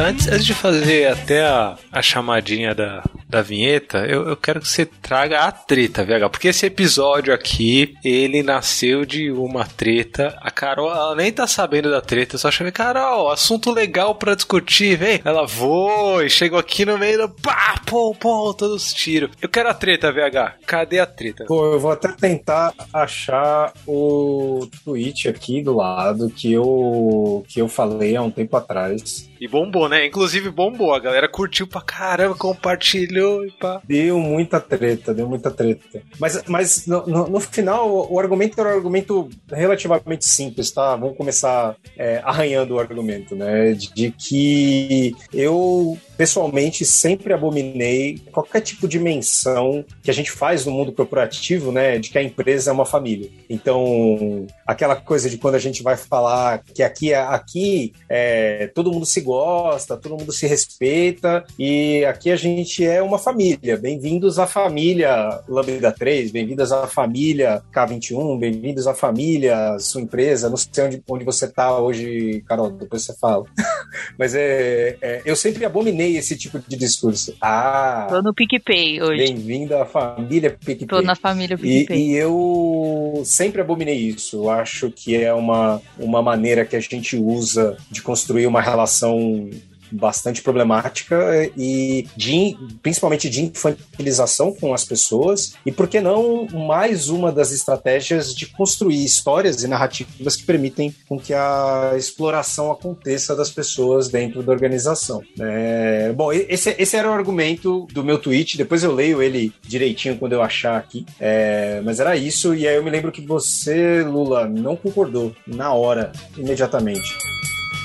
[0.00, 4.68] antes, antes de fazer até a, a chamadinha da, da vinheta, eu, eu quero que
[4.68, 6.30] você traga a treta, VH.
[6.30, 10.36] Porque esse episódio aqui, ele nasceu de uma treta.
[10.40, 14.96] A Carol, ela nem tá sabendo da treta, só chamei, Carol, assunto legal pra discutir,
[14.96, 15.20] vem.
[15.24, 19.30] Ela foi, chegou aqui no meio do pá, pô, pô, todos os tiros.
[19.42, 20.54] Eu quero a treta, VH.
[20.66, 21.44] Cadê a treta?
[21.46, 27.68] Pô, eu vou até tentar achar o tweet aqui do lado que eu, que eu
[27.68, 29.28] falei há um tempo atrás.
[29.46, 30.04] E bombou, né?
[30.04, 30.92] Inclusive bombou.
[30.92, 33.80] A galera curtiu pra caramba, compartilhou e pá.
[33.84, 36.02] Deu muita treta, deu muita treta.
[36.18, 40.96] Mas, mas no, no, no final, o argumento era um argumento relativamente simples, tá?
[40.96, 43.72] Vamos começar é, arranhando o argumento, né?
[43.72, 50.64] De, de que eu pessoalmente sempre abominei qualquer tipo de menção que a gente faz
[50.64, 53.30] no mundo corporativo, né, de que a empresa é uma família.
[53.48, 58.92] Então, aquela coisa de quando a gente vai falar que aqui é aqui é, todo
[58.92, 63.76] mundo se gosta, todo mundo se respeita e aqui a gente é uma família.
[63.76, 70.48] Bem-vindos à família Lambda 3, bem-vindos à família K21, bem-vindos à família sua empresa.
[70.48, 73.44] Não sei onde, onde você está hoje, Carol, depois você fala.
[74.18, 77.34] Mas é, é, eu sempre abominei esse tipo de discurso.
[77.40, 79.24] Ah, tô no PicPay hoje.
[79.24, 80.86] Bem-vindo à família PicPay.
[80.86, 81.98] Tô na família PicPay.
[81.98, 84.36] E, e eu sempre abominei isso.
[84.36, 89.48] Eu acho que é uma, uma maneira que a gente usa de construir uma relação
[89.90, 97.08] bastante problemática e de, principalmente de infantilização com as pessoas e por que não mais
[97.08, 103.34] uma das estratégias de construir histórias e narrativas que permitem com que a exploração aconteça
[103.34, 105.22] das pessoas dentro da organização.
[105.38, 110.16] É, bom, esse, esse era o argumento do meu tweet, depois eu leio ele direitinho
[110.16, 114.02] quando eu achar aqui, é, mas era isso e aí eu me lembro que você,
[114.02, 117.16] Lula, não concordou na hora, imediatamente.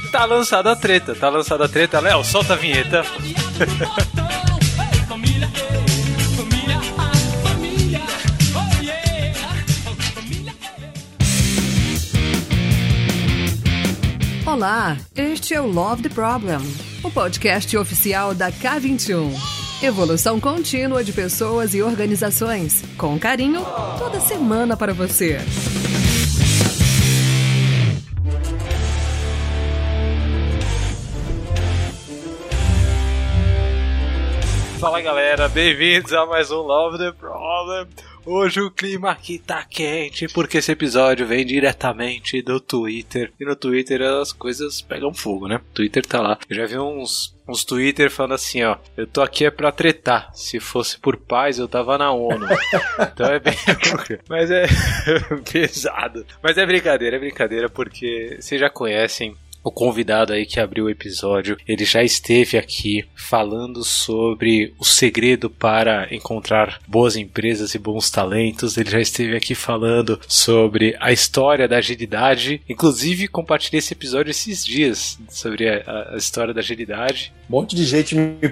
[0.09, 2.00] Tá lançada a treta, tá lançada a treta.
[2.00, 3.03] Léo, solta a vinheta.
[14.45, 16.59] Olá, este é o Love the Problem,
[17.03, 19.31] o podcast oficial da K21.
[19.81, 23.66] Evolução contínua de pessoas e organizações, com carinho,
[23.97, 25.40] toda semana para você.
[34.81, 37.87] Fala galera, bem-vindos a mais um Love the Problem.
[38.25, 43.31] Hoje o clima aqui tá quente porque esse episódio vem diretamente do Twitter.
[43.39, 45.57] E no Twitter as coisas pegam fogo, né?
[45.57, 46.39] O Twitter tá lá.
[46.49, 48.77] Eu já vi uns, uns Twitter falando assim, ó.
[48.97, 50.31] Eu tô aqui é pra tretar.
[50.33, 52.47] Se fosse por paz, eu tava na ONU.
[52.99, 53.53] então é bem.
[54.27, 54.65] Mas é
[55.53, 56.25] pesado.
[56.41, 60.89] Mas é brincadeira, é brincadeira porque vocês já conhecem o convidado aí que abriu o
[60.89, 68.09] episódio, ele já esteve aqui falando sobre o segredo para encontrar boas empresas e bons
[68.09, 68.77] talentos.
[68.77, 72.61] Ele já esteve aqui falando sobre a história da agilidade.
[72.67, 77.33] Inclusive, compartilhei esse episódio esses dias sobre a, a história da agilidade.
[77.51, 78.47] Um monte de gente me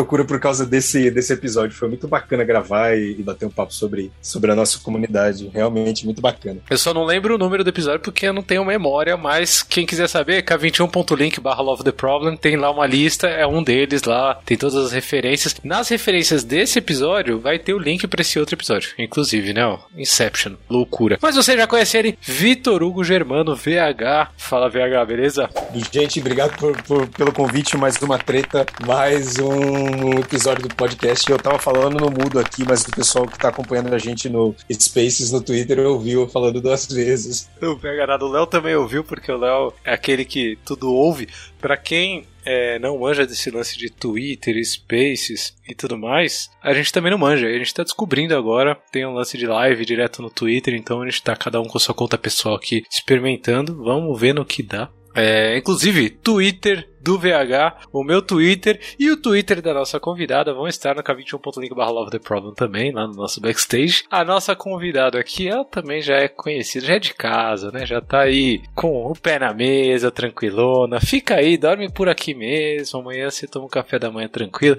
[0.00, 1.76] procura por causa desse, desse episódio.
[1.76, 5.48] Foi muito bacana gravar e, e bater um papo sobre, sobre a nossa comunidade.
[5.54, 6.60] Realmente muito bacana.
[6.68, 9.86] Eu só não lembro o número do episódio porque eu não tenho memória, mas quem
[9.86, 14.40] quiser saber, k21.link barra Love the Problem, tem lá uma lista, é um deles lá,
[14.44, 15.54] tem todas as referências.
[15.62, 19.64] Nas referências desse episódio, vai ter o link para esse outro episódio, inclusive, né?
[19.64, 21.18] Ó, Inception, loucura.
[21.22, 24.32] Mas você já conhece ele, Vitor Hugo Germano, VH.
[24.36, 25.50] Fala, VH, beleza?
[25.92, 28.39] Gente, obrigado por, por, pelo convite, mais uma treta,
[28.86, 31.30] mais um episódio do podcast.
[31.30, 34.54] Eu tava falando no mudo aqui, mas o pessoal que tá acompanhando a gente no
[34.72, 37.50] Spaces, no Twitter, ouviu falando duas vezes.
[37.60, 41.28] Não pega nada, o Léo também ouviu, porque o Léo é aquele que tudo ouve.
[41.60, 46.92] Para quem é, não manja desse lance de Twitter, Spaces e tudo mais, a gente
[46.92, 47.46] também não manja.
[47.46, 48.76] A gente tá descobrindo agora.
[48.90, 51.78] Tem um lance de live direto no Twitter, então a gente tá cada um com
[51.78, 53.82] sua conta pessoal aqui experimentando.
[53.82, 54.88] Vamos ver no que dá.
[55.14, 60.68] É, inclusive, Twitter do VH, o meu Twitter e o Twitter da nossa convidada vão
[60.68, 64.04] estar no k21.link barra Love the Problem também, lá no nosso backstage.
[64.10, 67.86] A nossa convidada aqui, ela também já é conhecida, já é de casa, né?
[67.86, 71.00] Já tá aí com o pé na mesa, tranquilona.
[71.00, 73.00] Fica aí, dorme por aqui mesmo.
[73.00, 74.76] Amanhã você toma um café da manhã tranquilo.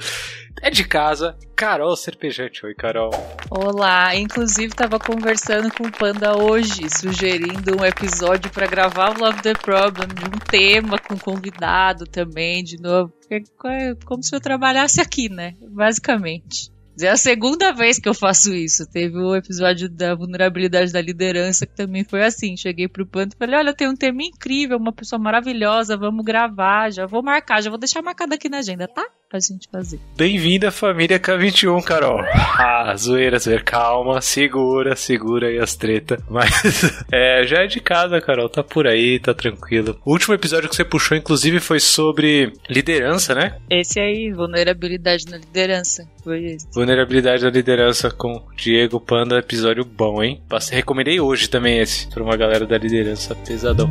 [0.62, 2.66] É de casa, Carol Serpejante.
[2.66, 3.12] Oi, Carol.
[3.50, 9.42] Olá, inclusive tava conversando com o Panda hoje, sugerindo um episódio para gravar o Love
[9.42, 13.14] the Problem de um tema com convidado também, de novo.
[13.30, 15.56] É como se eu trabalhasse aqui, né?
[15.62, 16.72] Basicamente.
[17.00, 18.86] É a segunda vez que eu faço isso.
[18.86, 22.58] Teve o episódio da vulnerabilidade da liderança que também foi assim.
[22.58, 26.92] Cheguei pro Panto e falei: Olha, tem um tema incrível, uma pessoa maravilhosa, vamos gravar.
[26.92, 29.08] Já vou marcar, já vou deixar marcado aqui na agenda, tá?
[29.32, 29.98] Pra gente fazer.
[30.18, 32.20] Bem-vinda, família K21, Carol.
[32.64, 33.64] Ah, zoeira, zoeira.
[33.64, 36.20] Calma, segura, segura aí as tretas.
[36.30, 38.50] Mas é, já é de casa, Carol.
[38.50, 39.98] Tá por aí, tá tranquilo.
[40.04, 43.58] O último episódio que você puxou, inclusive, foi sobre liderança, né?
[43.70, 46.06] Esse aí, vulnerabilidade na liderança.
[46.24, 46.68] Foi esse.
[46.74, 50.42] Vulnerabilidade da liderança com Diego Panda, episódio bom, hein?
[50.70, 53.90] Recomendei hoje também esse, pra uma galera da liderança pesadão.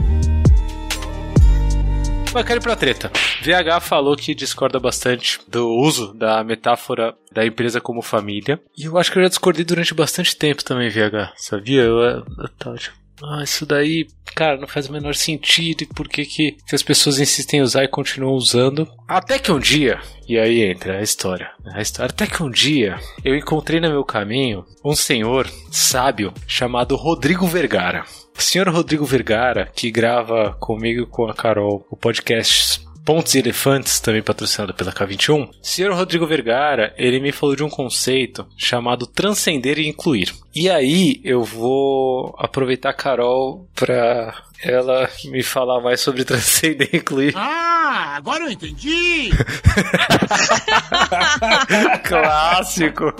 [2.32, 3.10] Mas quero ir pra treta.
[3.42, 8.60] VH falou que discorda bastante do uso da metáfora da empresa como família.
[8.78, 11.32] E eu acho que eu já discordei durante bastante tempo também, VH.
[11.36, 11.82] Sabia?
[11.82, 15.82] Eu, eu, eu tipo, ah, isso daí, cara, não faz o menor sentido.
[15.82, 18.88] E por que, que, as pessoas insistem em usar e continuam usando?
[19.06, 22.10] Até que um dia, e aí entra a história, a história.
[22.10, 28.04] Até que um dia eu encontrei no meu caminho um senhor sábio chamado Rodrigo Vergara.
[28.36, 33.38] O senhor Rodrigo Vergara, que grava comigo e com a Carol o podcast Pontos e
[33.38, 35.50] Elefantes, também patrocinado pela K21.
[35.62, 40.34] Senhor Rodrigo Vergara, ele me falou de um conceito chamado transcender e incluir.
[40.54, 46.96] E aí eu vou aproveitar a Carol para ela me falar mais sobre transcender e
[46.98, 47.32] incluir.
[47.36, 49.30] Ah, agora eu entendi!
[52.04, 53.12] Clássico!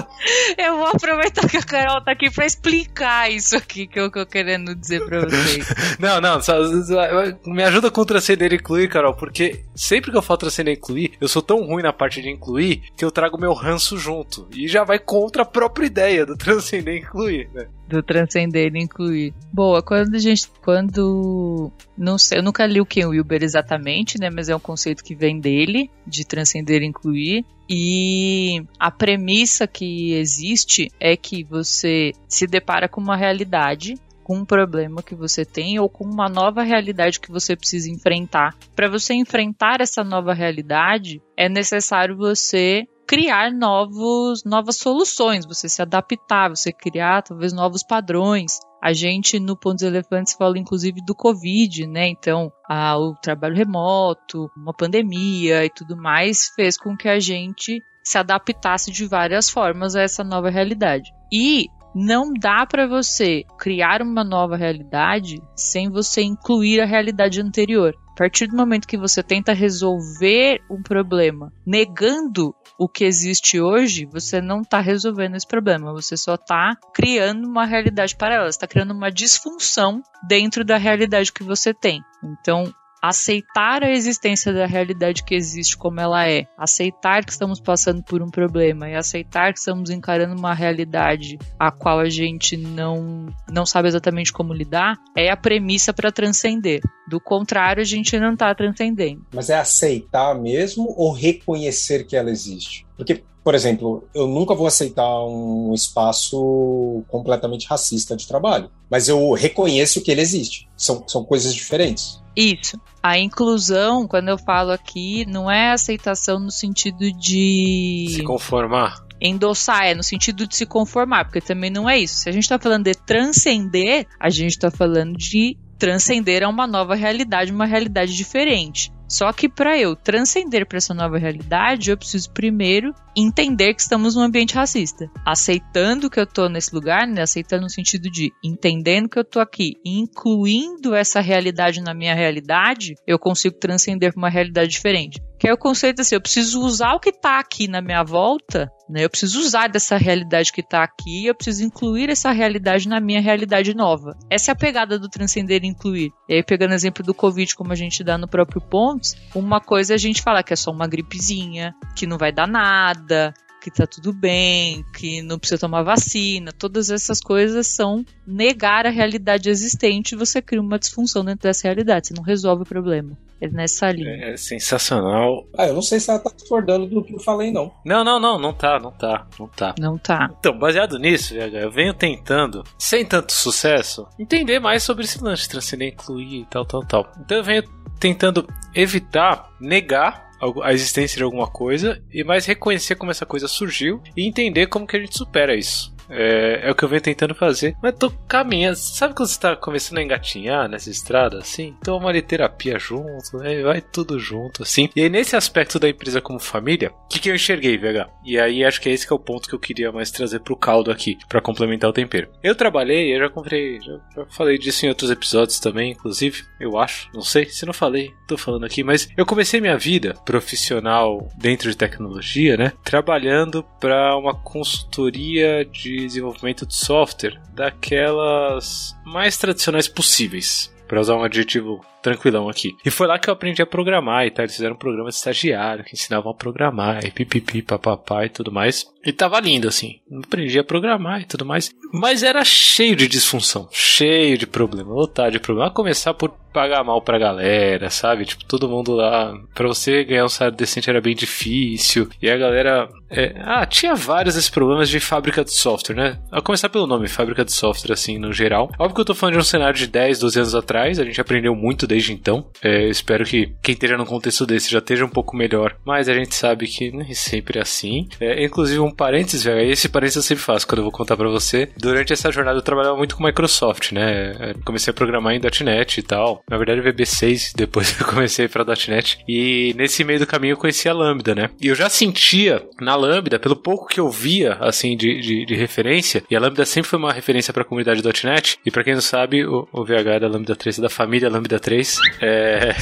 [0.57, 4.25] Eu vou aproveitar que a Carol tá aqui pra explicar isso aqui que eu tô
[4.27, 5.67] querendo dizer pra vocês.
[5.99, 7.09] Não, não, só, só-
[7.47, 11.13] me ajuda com transcender e incluir, Carol, porque sempre que eu falo transcender e incluir,
[11.21, 14.49] eu sou tão ruim na parte de incluir que eu trago meu ranço junto.
[14.55, 17.67] E já vai contra a própria ideia do transcender e incluir, né?
[17.91, 19.35] Do transcender e incluir.
[19.53, 20.49] Boa, quando a gente.
[20.63, 21.73] Quando.
[21.99, 24.31] Não sei, eu nunca li o Ken Wilber exatamente, né?
[24.31, 27.45] Mas é um conceito que vem dele, de transcender e incluir.
[27.69, 34.45] E a premissa que existe é que você se depara com uma realidade, com um
[34.45, 38.55] problema que você tem ou com uma nova realidade que você precisa enfrentar.
[38.77, 45.83] Para você enfrentar essa nova realidade, é necessário você criar novos, novas soluções, você se
[45.83, 48.61] adaptar, você criar talvez novos padrões.
[48.81, 52.07] A gente no Pontos Elefantes fala inclusive do Covid, né?
[52.07, 57.83] Então, ah, o trabalho remoto, uma pandemia e tudo mais fez com que a gente
[58.05, 61.11] se adaptasse de várias formas a essa nova realidade.
[61.33, 67.93] E não dá para você criar uma nova realidade sem você incluir a realidade anterior.
[68.13, 74.07] A partir do momento que você tenta resolver um problema negando o que existe hoje,
[74.07, 78.95] você não está resolvendo esse problema, você só está criando uma realidade paralela, está criando
[78.95, 82.03] uma disfunção dentro da realidade que você tem.
[82.25, 88.03] Então, aceitar a existência da realidade que existe como ela é, aceitar que estamos passando
[88.03, 93.29] por um problema e aceitar que estamos encarando uma realidade a qual a gente não
[93.51, 96.81] não sabe exatamente como lidar, é a premissa para transcender.
[97.09, 99.27] Do contrário, a gente não está transcendendo.
[99.35, 102.87] Mas é aceitar mesmo ou reconhecer que ela existe?
[102.97, 109.33] Porque, por exemplo, eu nunca vou aceitar um espaço completamente racista de trabalho, mas eu
[109.33, 110.69] reconheço que ele existe.
[110.77, 112.20] São, são coisas diferentes.
[112.37, 112.81] Isso.
[113.03, 119.05] A inclusão, quando eu falo aqui, não é aceitação no sentido de Se conformar.
[119.21, 122.17] endossar, é no sentido de se conformar, porque também não é isso.
[122.17, 126.67] Se a gente está falando de transcender, a gente está falando de transcender a uma
[126.67, 128.93] nova realidade, uma realidade diferente.
[129.11, 134.15] Só que para eu transcender para essa nova realidade, eu preciso primeiro entender que estamos
[134.15, 135.11] num ambiente racista.
[135.27, 137.23] Aceitando que eu tô nesse lugar, né?
[137.23, 142.95] Aceitando no sentido de entendendo que eu tô aqui, incluindo essa realidade na minha realidade,
[143.05, 145.21] eu consigo transcender para uma realidade diferente.
[145.41, 148.71] Que é o conceito assim, eu preciso usar o que tá aqui na minha volta,
[148.91, 149.05] né?
[149.05, 153.21] Eu preciso usar dessa realidade que tá aqui, eu preciso incluir essa realidade na minha
[153.21, 154.17] realidade nova.
[154.29, 156.13] Essa é a pegada do transcender e incluir.
[156.29, 159.61] E aí, pegando o exemplo do Covid, como a gente dá no próprio Pontos, uma
[159.61, 163.33] coisa é a gente falar que é só uma gripezinha, que não vai dar nada,
[163.61, 168.91] que tá tudo bem, que não precisa tomar vacina, todas essas coisas são negar a
[168.91, 173.17] realidade existente e você cria uma disfunção dentro dessa realidade, você não resolve o problema.
[173.41, 174.33] É nessa linha.
[174.33, 175.47] É sensacional.
[175.57, 177.73] Ah, eu não sei se ela tá discordando do que eu falei, não.
[177.87, 179.75] Não, não, não, não tá, não tá, não tá.
[179.79, 180.29] Não tá.
[180.39, 185.45] Então, baseado nisso, VH, eu venho tentando, sem tanto sucesso, entender mais sobre esse lance
[185.45, 187.13] de transcender, incluir e tal, tal, tal.
[187.19, 187.63] Então eu venho
[187.99, 190.30] tentando evitar negar
[190.63, 194.87] a existência de alguma coisa e mais reconhecer como essa coisa surgiu e entender como
[194.87, 195.95] que a gente supera isso.
[196.11, 197.77] É, é o que eu venho tentando fazer.
[197.83, 198.77] Mas tô caminhando.
[198.77, 201.75] Sabe quando você tá começando a engatinhar nessa estrada, assim?
[201.85, 203.63] Toma ali terapia junto, né?
[203.63, 204.89] Vai tudo junto, assim.
[204.95, 208.09] E aí, nesse aspecto da empresa como família, o que, que eu enxerguei, VH?
[208.25, 210.41] E aí, acho que é esse que é o ponto que eu queria mais trazer
[210.41, 212.29] pro caldo aqui, para complementar o tempero.
[212.43, 216.79] Eu trabalhei, eu já comprei, já, já falei disso em outros episódios também, inclusive, eu
[216.79, 217.09] acho.
[217.15, 221.71] Não sei, se não falei, tô falando aqui, mas eu comecei minha vida profissional dentro
[221.71, 222.73] de tecnologia, né?
[222.85, 230.75] Trabalhando para uma consultoria de desenvolvimento de software daquelas mais tradicionais possíveis.
[230.89, 232.77] Para usar um adjetivo tranquilão aqui.
[232.85, 234.45] E foi lá que eu aprendi a programar e tal.
[234.45, 238.53] Eles fizeram um programa de estagiário que ensinavam a programar e pipipi, papapá e tudo
[238.53, 238.87] mais.
[239.05, 240.01] E tava lindo, assim.
[240.25, 241.71] Aprendi a programar e tudo mais.
[241.93, 245.69] Mas era cheio de disfunção, cheio de problema, lotado de problema.
[245.69, 248.25] A começar por pagar mal pra galera, sabe?
[248.25, 249.33] Tipo, todo mundo lá.
[249.55, 252.09] Pra você ganhar um salário decente era bem difícil.
[252.21, 252.89] E a galera.
[253.09, 256.19] É, ah, tinha vários desses problemas de fábrica de software, né?
[256.31, 258.71] A começar pelo nome, fábrica de software, assim, no geral.
[258.79, 260.99] Óbvio que eu tô falando de um cenário de 10, 12 anos atrás.
[260.99, 262.47] A gente aprendeu muito desde então.
[262.63, 265.77] É, espero que quem esteja num contexto desse já esteja um pouco melhor.
[265.85, 268.09] Mas a gente sabe que nem sempre é assim.
[268.21, 269.71] É, inclusive, um parênteses, velho.
[269.71, 271.69] Esse parênteses eu sempre faço quando eu vou contar para você.
[271.77, 274.33] Durante essa jornada eu trabalhava muito com Microsoft, né?
[274.39, 276.45] É, comecei a programar em .NET e tal.
[276.49, 279.19] Na verdade, VB6, depois eu comecei para .NET.
[279.29, 281.51] E nesse meio do caminho eu conheci a Lambda, né?
[281.61, 285.55] E eu já sentia na Lambda, pelo pouco que eu via, assim, de, de, de
[285.57, 288.59] referência, e a Lambda sempre foi uma referência para a comunidade .NET.
[288.65, 291.59] E para quem não sabe, o, o VH da Lambda 3 é da família Lambda
[291.59, 291.80] 3.
[292.21, 292.75] É.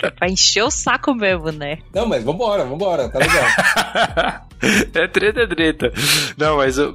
[0.16, 1.78] pra encher o saco mesmo, né?
[1.94, 4.46] Não, mas vambora, vambora, tá legal.
[4.94, 5.92] é treta, é treta.
[6.36, 6.92] Não, mas o,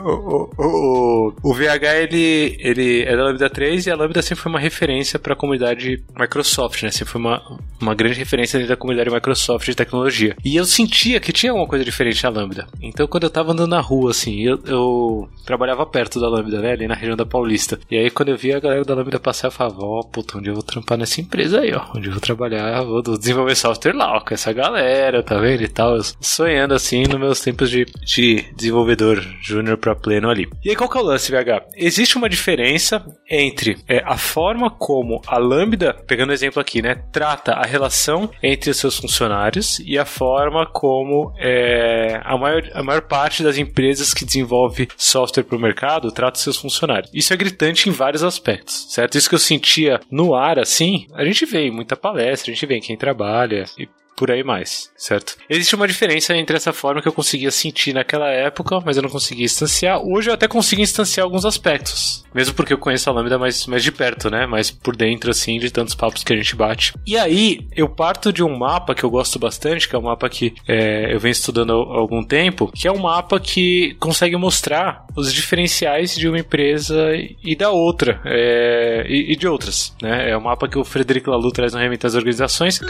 [0.00, 4.50] o, o, o, VH ele, ele é da Lambda 3 e a Lambda sempre foi
[4.50, 6.90] uma referência para a comunidade Microsoft, né?
[6.90, 10.36] Sempre foi uma, uma grande referência dentro da comunidade Microsoft de tecnologia.
[10.44, 12.66] E eu sentia que tinha alguma coisa diferente na Lambda.
[12.82, 16.72] Então, quando eu tava andando na rua, assim, eu, eu trabalhava perto da Lambda, né?
[16.72, 17.78] Ali na região da Paulista.
[17.90, 20.38] E aí, quando eu via a galera da Lambda passar, eu falava, ó, oh, puta,
[20.38, 21.84] onde eu vou trampar nessa empresa aí, ó.
[21.94, 25.62] Onde eu vou trabalhar, vou desenvolver software lá, ó, com essa galera, tá vendo?
[25.62, 25.98] E tal.
[26.20, 30.48] Sonhando assim nos meus tempos de, de desenvolvedor júnior para pleno ali.
[30.64, 31.66] E aí, qual que é o lance, VH?
[31.76, 37.02] Existe uma diferença entre é, a forma como a Lambda, pegando o exemplo aqui, né,
[37.12, 42.82] trata a relação entre os seus funcionários e a forma como é, a, maior, a
[42.82, 47.10] maior parte das empresas que desenvolve software para o mercado trata seus funcionários.
[47.12, 49.18] Isso é gritante em vários aspectos, certo?
[49.18, 52.76] Isso que eu sentia no ar, assim, a gente vê muita palestra, a gente vê
[52.76, 55.36] em quem trabalha e por aí mais, certo?
[55.48, 59.10] Existe uma diferença entre essa forma que eu conseguia sentir naquela época, mas eu não
[59.10, 60.00] conseguia instanciar.
[60.00, 63.82] Hoje eu até consigo instanciar alguns aspectos, mesmo porque eu conheço a Lambda mais, mais
[63.82, 64.46] de perto, né?
[64.46, 66.92] Mais por dentro, assim, de tantos papos que a gente bate.
[67.06, 70.28] E aí, eu parto de um mapa que eu gosto bastante, que é um mapa
[70.28, 75.06] que é, eu venho estudando há algum tempo, que é um mapa que consegue mostrar
[75.16, 80.30] os diferenciais de uma empresa e da outra, é, e, e, de outras, né?
[80.30, 82.80] É um mapa que o Frederico Lalu traz no Reinventar as Organizações.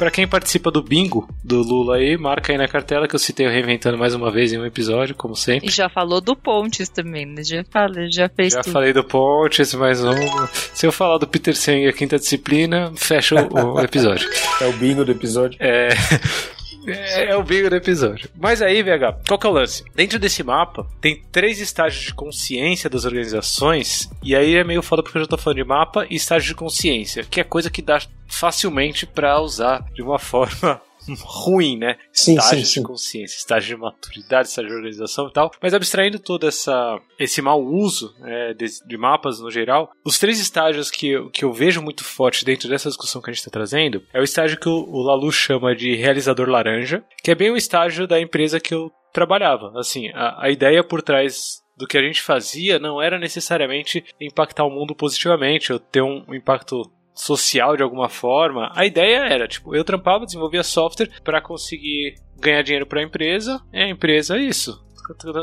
[0.00, 3.46] Para quem participa do bingo do Lula aí, marca aí na cartela que eu citei
[3.46, 5.68] o Reinventando mais uma vez em um episódio, como sempre.
[5.68, 7.44] E já falou do Pontes também, né?
[7.44, 8.72] Já falei, já fez Já tudo.
[8.72, 10.14] falei do Pontes, mais um.
[10.72, 14.26] Se eu falar do Peter Seng a quinta disciplina, fecha o, o episódio.
[14.62, 15.58] É o bingo do episódio.
[15.60, 15.90] É.
[16.92, 18.28] É, é, o bingo do episódio.
[18.38, 19.84] Mas aí, VH, qual que é o lance?
[19.94, 25.02] Dentro desse mapa, tem três estágios de consciência das organizações, e aí é meio foda
[25.02, 27.82] porque eu já tô falando de mapa e estágio de consciência, que é coisa que
[27.82, 30.80] dá facilmente para usar de uma forma
[31.14, 31.96] ruim, né?
[32.12, 32.80] Sim, estágio sim, sim.
[32.80, 35.50] de consciência, estágio de maturidade, estágio de organização e tal.
[35.60, 40.38] Mas abstraindo todo essa, esse mau uso é, de, de, mapas no geral, os três
[40.40, 43.50] estágios que eu, que eu vejo muito forte dentro dessa discussão que a gente está
[43.50, 47.50] trazendo é o estágio que o, o Lalu chama de realizador laranja, que é bem
[47.50, 49.72] o estágio da empresa que eu trabalhava.
[49.76, 54.64] Assim, a, a ideia por trás do que a gente fazia não era necessariamente impactar
[54.64, 56.82] o mundo positivamente, ou ter um impacto
[57.14, 58.70] social de alguma forma.
[58.74, 63.60] A ideia era, tipo, eu trampava, desenvolvia software para conseguir ganhar dinheiro para a empresa,
[63.72, 64.82] e a empresa é isso.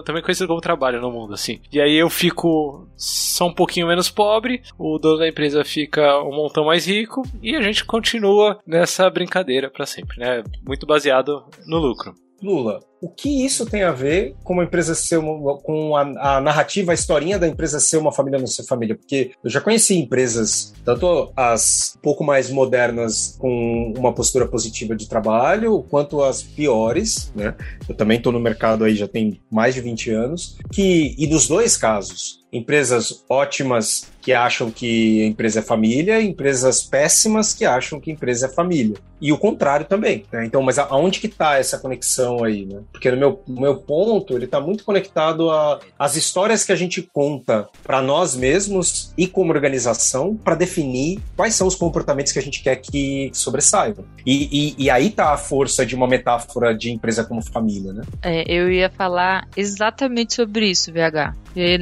[0.06, 1.60] Também conhecido como trabalho no mundo, assim.
[1.72, 6.34] E aí eu fico só um pouquinho menos pobre, o dono da empresa fica um
[6.34, 10.44] montão mais rico, e a gente continua nessa brincadeira para sempre, né?
[10.66, 12.16] Muito baseado no lucro.
[12.42, 16.42] Lula, o que isso tem a ver com uma empresa ser uma, com a, a,
[16.42, 18.96] narrativa, a historinha da empresa ser uma família não ser família?
[18.96, 24.96] Porque eu já conheci empresas, tanto as um pouco mais modernas com uma postura positiva
[24.96, 27.56] de trabalho, quanto as piores, né?
[27.88, 31.48] Eu também estou no mercado aí já tem mais de 20 anos, que e nos
[31.48, 38.12] dois casos, empresas ótimas que acham que empresa é família, empresas péssimas que acham que
[38.12, 38.98] empresa é família.
[39.22, 40.26] E o contrário também.
[40.32, 40.46] Né?
[40.46, 42.82] Então, mas aonde que está essa conexão aí, né?
[42.92, 45.50] Porque no meu, meu ponto, ele está muito conectado
[45.98, 51.54] às histórias que a gente conta para nós mesmos e como organização para definir quais
[51.54, 54.04] são os comportamentos que a gente quer que sobressaiam.
[54.26, 58.04] E, e, e aí está a força de uma metáfora de empresa como família, né?
[58.22, 61.36] É, eu ia falar exatamente sobre isso, VH.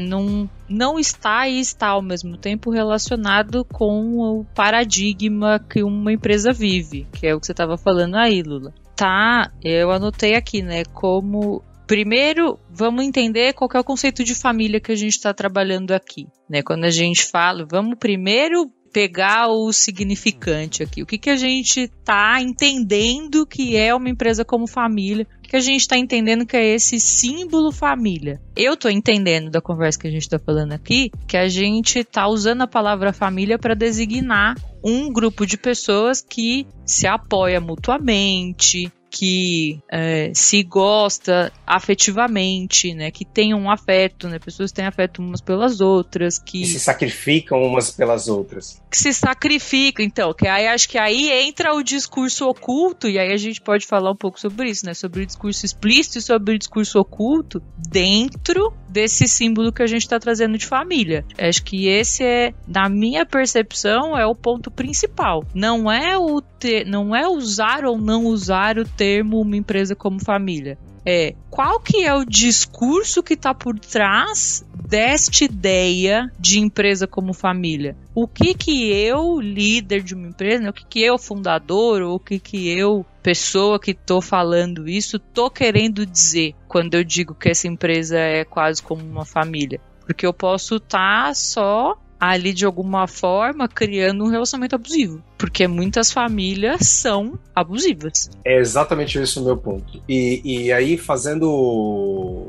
[0.08, 6.52] não, não está e está ao mesmo tempo relacionado com o paradigma que uma empresa
[6.52, 8.74] vive, que é o que você estava falando aí, Lula.
[8.96, 14.80] Tá, eu anotei aqui, né, como Primeiro, vamos entender qual é o conceito de família
[14.80, 16.28] que a gente está trabalhando aqui.
[16.50, 16.64] Né?
[16.64, 21.04] Quando a gente fala, vamos primeiro pegar o significante aqui.
[21.04, 25.28] O que, que a gente está entendendo que é uma empresa como família?
[25.38, 28.40] O que, que a gente está entendendo que é esse símbolo família?
[28.56, 32.26] Eu estou entendendo da conversa que a gente está falando aqui que a gente está
[32.26, 39.80] usando a palavra família para designar um grupo de pessoas que se apoia mutuamente, que
[39.90, 43.10] é, se gosta afetivamente, né?
[43.12, 44.40] Que tem um afeto, né?
[44.40, 46.60] Pessoas têm afeto umas pelas outras, que...
[46.60, 48.82] que se sacrificam umas pelas outras.
[48.92, 53.32] Que se sacrificam, então, que aí acho que aí entra o discurso oculto, e aí
[53.32, 54.94] a gente pode falar um pouco sobre isso, né?
[54.94, 60.02] Sobre o discurso explícito e sobre o discurso oculto dentro desse símbolo que a gente
[60.02, 61.26] está trazendo de família.
[61.38, 65.46] Acho que esse é, na minha percepção, é o ponto principal.
[65.54, 70.20] Não é o ter, não é usar ou não usar o termo uma empresa como
[70.20, 70.80] família.
[71.06, 77.32] É qual que é o discurso que está por trás desta ideia de empresa como
[77.32, 77.96] família?
[78.16, 82.16] O que que eu, líder de uma empresa, né, o que que eu, fundador, ou
[82.16, 87.36] o que que eu, pessoa que estou falando isso, tô querendo dizer quando eu digo
[87.36, 89.80] que essa empresa é quase como uma família?
[90.08, 95.24] Porque eu posso estar tá só ali de alguma forma criando um relacionamento abusivo.
[95.38, 98.30] Porque muitas famílias são abusivas.
[98.44, 100.02] É exatamente esse o meu ponto.
[100.08, 102.48] E, e aí, fazendo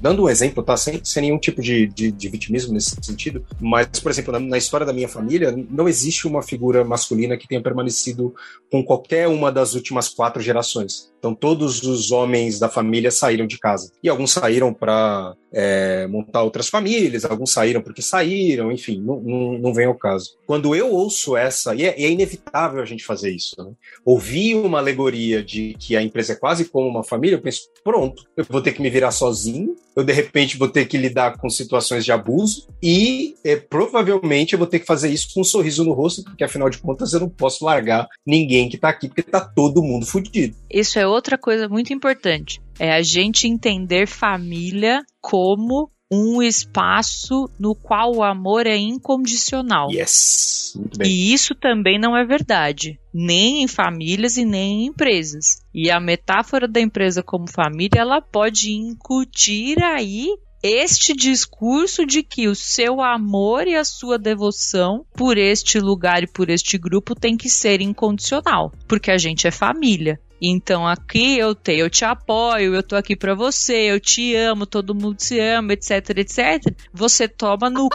[0.00, 0.76] dando um exemplo, tá?
[0.76, 4.58] Sem, sem nenhum tipo de, de, de, vitimismo nesse sentido, mas, por exemplo, na, na,
[4.58, 8.34] história da minha família, não existe uma figura masculina que tenha permanecido
[8.70, 11.12] com qualquer uma das últimas quatro gerações.
[11.18, 13.92] Então, todos os homens da família saíram de casa.
[14.02, 19.58] E alguns saíram para é, montar outras famílias, alguns saíram porque saíram, enfim, não, não,
[19.58, 20.36] não vem ao caso.
[20.46, 23.72] Quando eu ouço essa, e é, é inevitável a gente fazer isso, né?
[24.04, 28.24] ouvir uma alegoria de que a empresa é quase como uma família, eu penso, pronto,
[28.36, 31.48] eu vou ter que me virar sozinho, eu de repente vou ter que lidar com
[31.48, 35.84] situações de abuso e é, provavelmente eu vou ter que fazer isso com um sorriso
[35.84, 39.22] no rosto, porque afinal de contas eu não posso largar ninguém que tá aqui, porque
[39.22, 40.56] tá todo mundo fudido.
[40.70, 42.60] Isso é outra coisa muito importante.
[42.80, 49.90] É a gente entender família como um espaço no qual o amor é incondicional.
[49.92, 50.72] Yes.
[50.74, 51.06] Muito bem.
[51.06, 55.62] E isso também não é verdade, nem em famílias e nem em empresas.
[55.74, 60.30] E a metáfora da empresa como família, ela pode incutir aí
[60.62, 66.26] este discurso de que o seu amor e a sua devoção por este lugar e
[66.26, 70.18] por este grupo tem que ser incondicional, porque a gente é família.
[70.40, 74.64] Então aqui eu tenho, eu te apoio, eu tô aqui para você, eu te amo,
[74.66, 76.74] todo mundo se ama, etc, etc.
[76.92, 77.88] Você toma no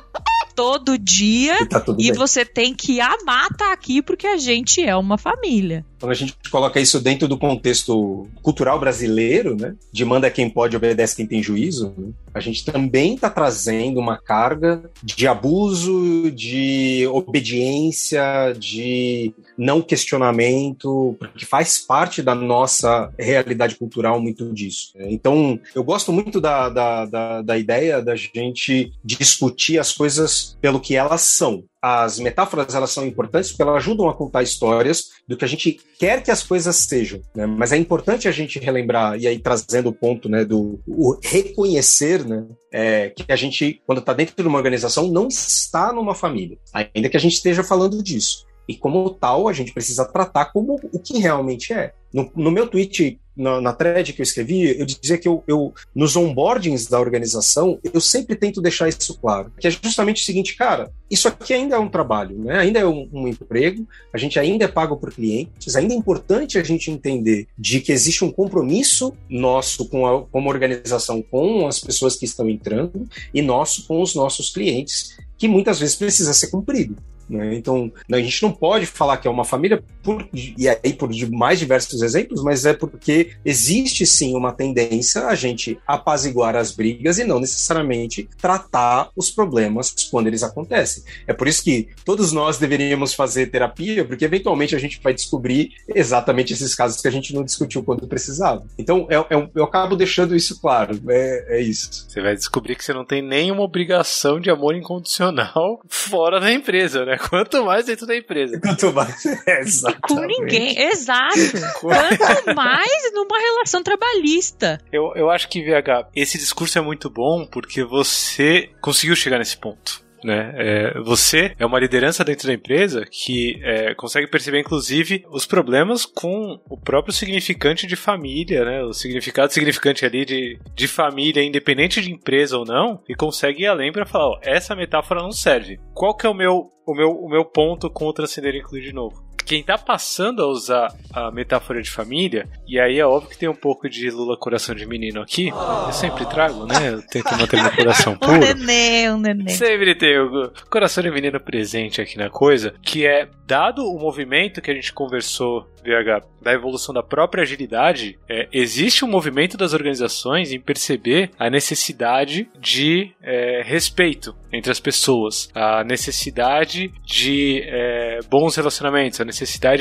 [0.55, 4.81] todo dia e, tá e você tem que amar estar tá aqui porque a gente
[4.81, 5.85] é uma família.
[5.99, 10.75] Quando a gente coloca isso dentro do contexto cultural brasileiro, né, de manda quem pode,
[10.75, 17.07] obedece quem tem juízo, né, a gente também está trazendo uma carga de abuso, de
[17.11, 24.93] obediência, de não questionamento, porque faz parte da nossa realidade cultural muito disso.
[24.99, 30.79] Então, eu gosto muito da, da, da, da ideia da gente discutir as coisas pelo
[30.79, 35.37] que elas são as metáforas elas são importantes porque elas ajudam a contar histórias do
[35.37, 37.21] que a gente quer que as coisas sejam.
[37.35, 37.45] Né?
[37.45, 40.79] Mas é importante a gente relembrar, e aí trazendo o ponto né, do
[41.21, 46.15] reconhecer né, é, que a gente, quando está dentro de uma organização, não está numa
[46.15, 48.47] família, ainda que a gente esteja falando disso.
[48.67, 51.93] E como tal, a gente precisa tratar como o que realmente é.
[52.13, 55.73] No, no meu tweet, na, na, thread que eu escrevi, eu dizia que eu, eu,
[55.93, 59.51] nos onboardings da organização, eu sempre tento deixar isso claro.
[59.59, 62.57] Que é justamente o seguinte, cara, isso aqui ainda é um trabalho, né?
[62.57, 66.57] ainda é um, um emprego, a gente ainda é pago por clientes, ainda é importante
[66.57, 71.79] a gente entender de que existe um compromisso nosso com a, como organização com as
[71.79, 76.47] pessoas que estão entrando e nosso com os nossos clientes, que muitas vezes precisa ser
[76.47, 76.95] cumprido.
[77.29, 77.55] Né?
[77.55, 81.59] Então, a gente não pode falar que é uma família, por, e aí por mais
[81.59, 87.23] diversos exemplos, mas é porque existe sim uma tendência a gente apaziguar as brigas e
[87.23, 91.03] não necessariamente tratar os problemas quando eles acontecem.
[91.27, 95.71] É por isso que todos nós deveríamos fazer terapia, porque eventualmente a gente vai descobrir
[95.87, 98.65] exatamente esses casos que a gente não discutiu quando precisava.
[98.77, 100.99] Então, é, é, eu acabo deixando isso claro.
[101.09, 102.05] É, é isso.
[102.07, 107.05] Você vai descobrir que você não tem nenhuma obrigação de amor incondicional fora da empresa,
[107.05, 107.14] né?
[107.29, 108.59] Quanto mais dentro da empresa.
[108.59, 109.25] Quanto mais.
[109.47, 110.01] É, exatamente.
[110.01, 111.35] Com ninguém, exato.
[111.79, 114.79] Quanto mais numa relação trabalhista.
[114.91, 119.57] Eu, eu acho que, VH, esse discurso é muito bom porque você conseguiu chegar nesse
[119.57, 120.04] ponto.
[120.25, 120.53] Né?
[120.55, 126.03] É, você é uma liderança dentro da empresa que é, consegue perceber, inclusive, os problemas
[126.03, 128.83] com o próprio significante de família, né?
[128.83, 133.67] O significado significante ali de, de família, independente de empresa ou não, e consegue ir
[133.67, 135.79] além para falar: ó, essa metáfora não serve.
[135.93, 138.93] Qual que é o meu, o meu, o meu ponto com o e incluir de
[138.93, 139.24] novo?
[139.45, 143.47] Quem tá passando a usar a metáfora de família, e aí é óbvio que tem
[143.47, 146.93] um pouco de Lula coração de menino aqui, eu sempre trago, né?
[146.93, 148.33] Eu tento manter meu coração puro.
[148.33, 149.49] Um neném, um neném.
[149.49, 154.61] Sempre tem o coração de menino presente aqui na coisa, que é, dado o movimento
[154.61, 159.73] que a gente conversou, VH, da evolução da própria agilidade, é, existe um movimento das
[159.73, 168.19] organizações em perceber a necessidade de é, respeito entre as pessoas, a necessidade de é,
[168.29, 169.34] bons relacionamentos, a necessidade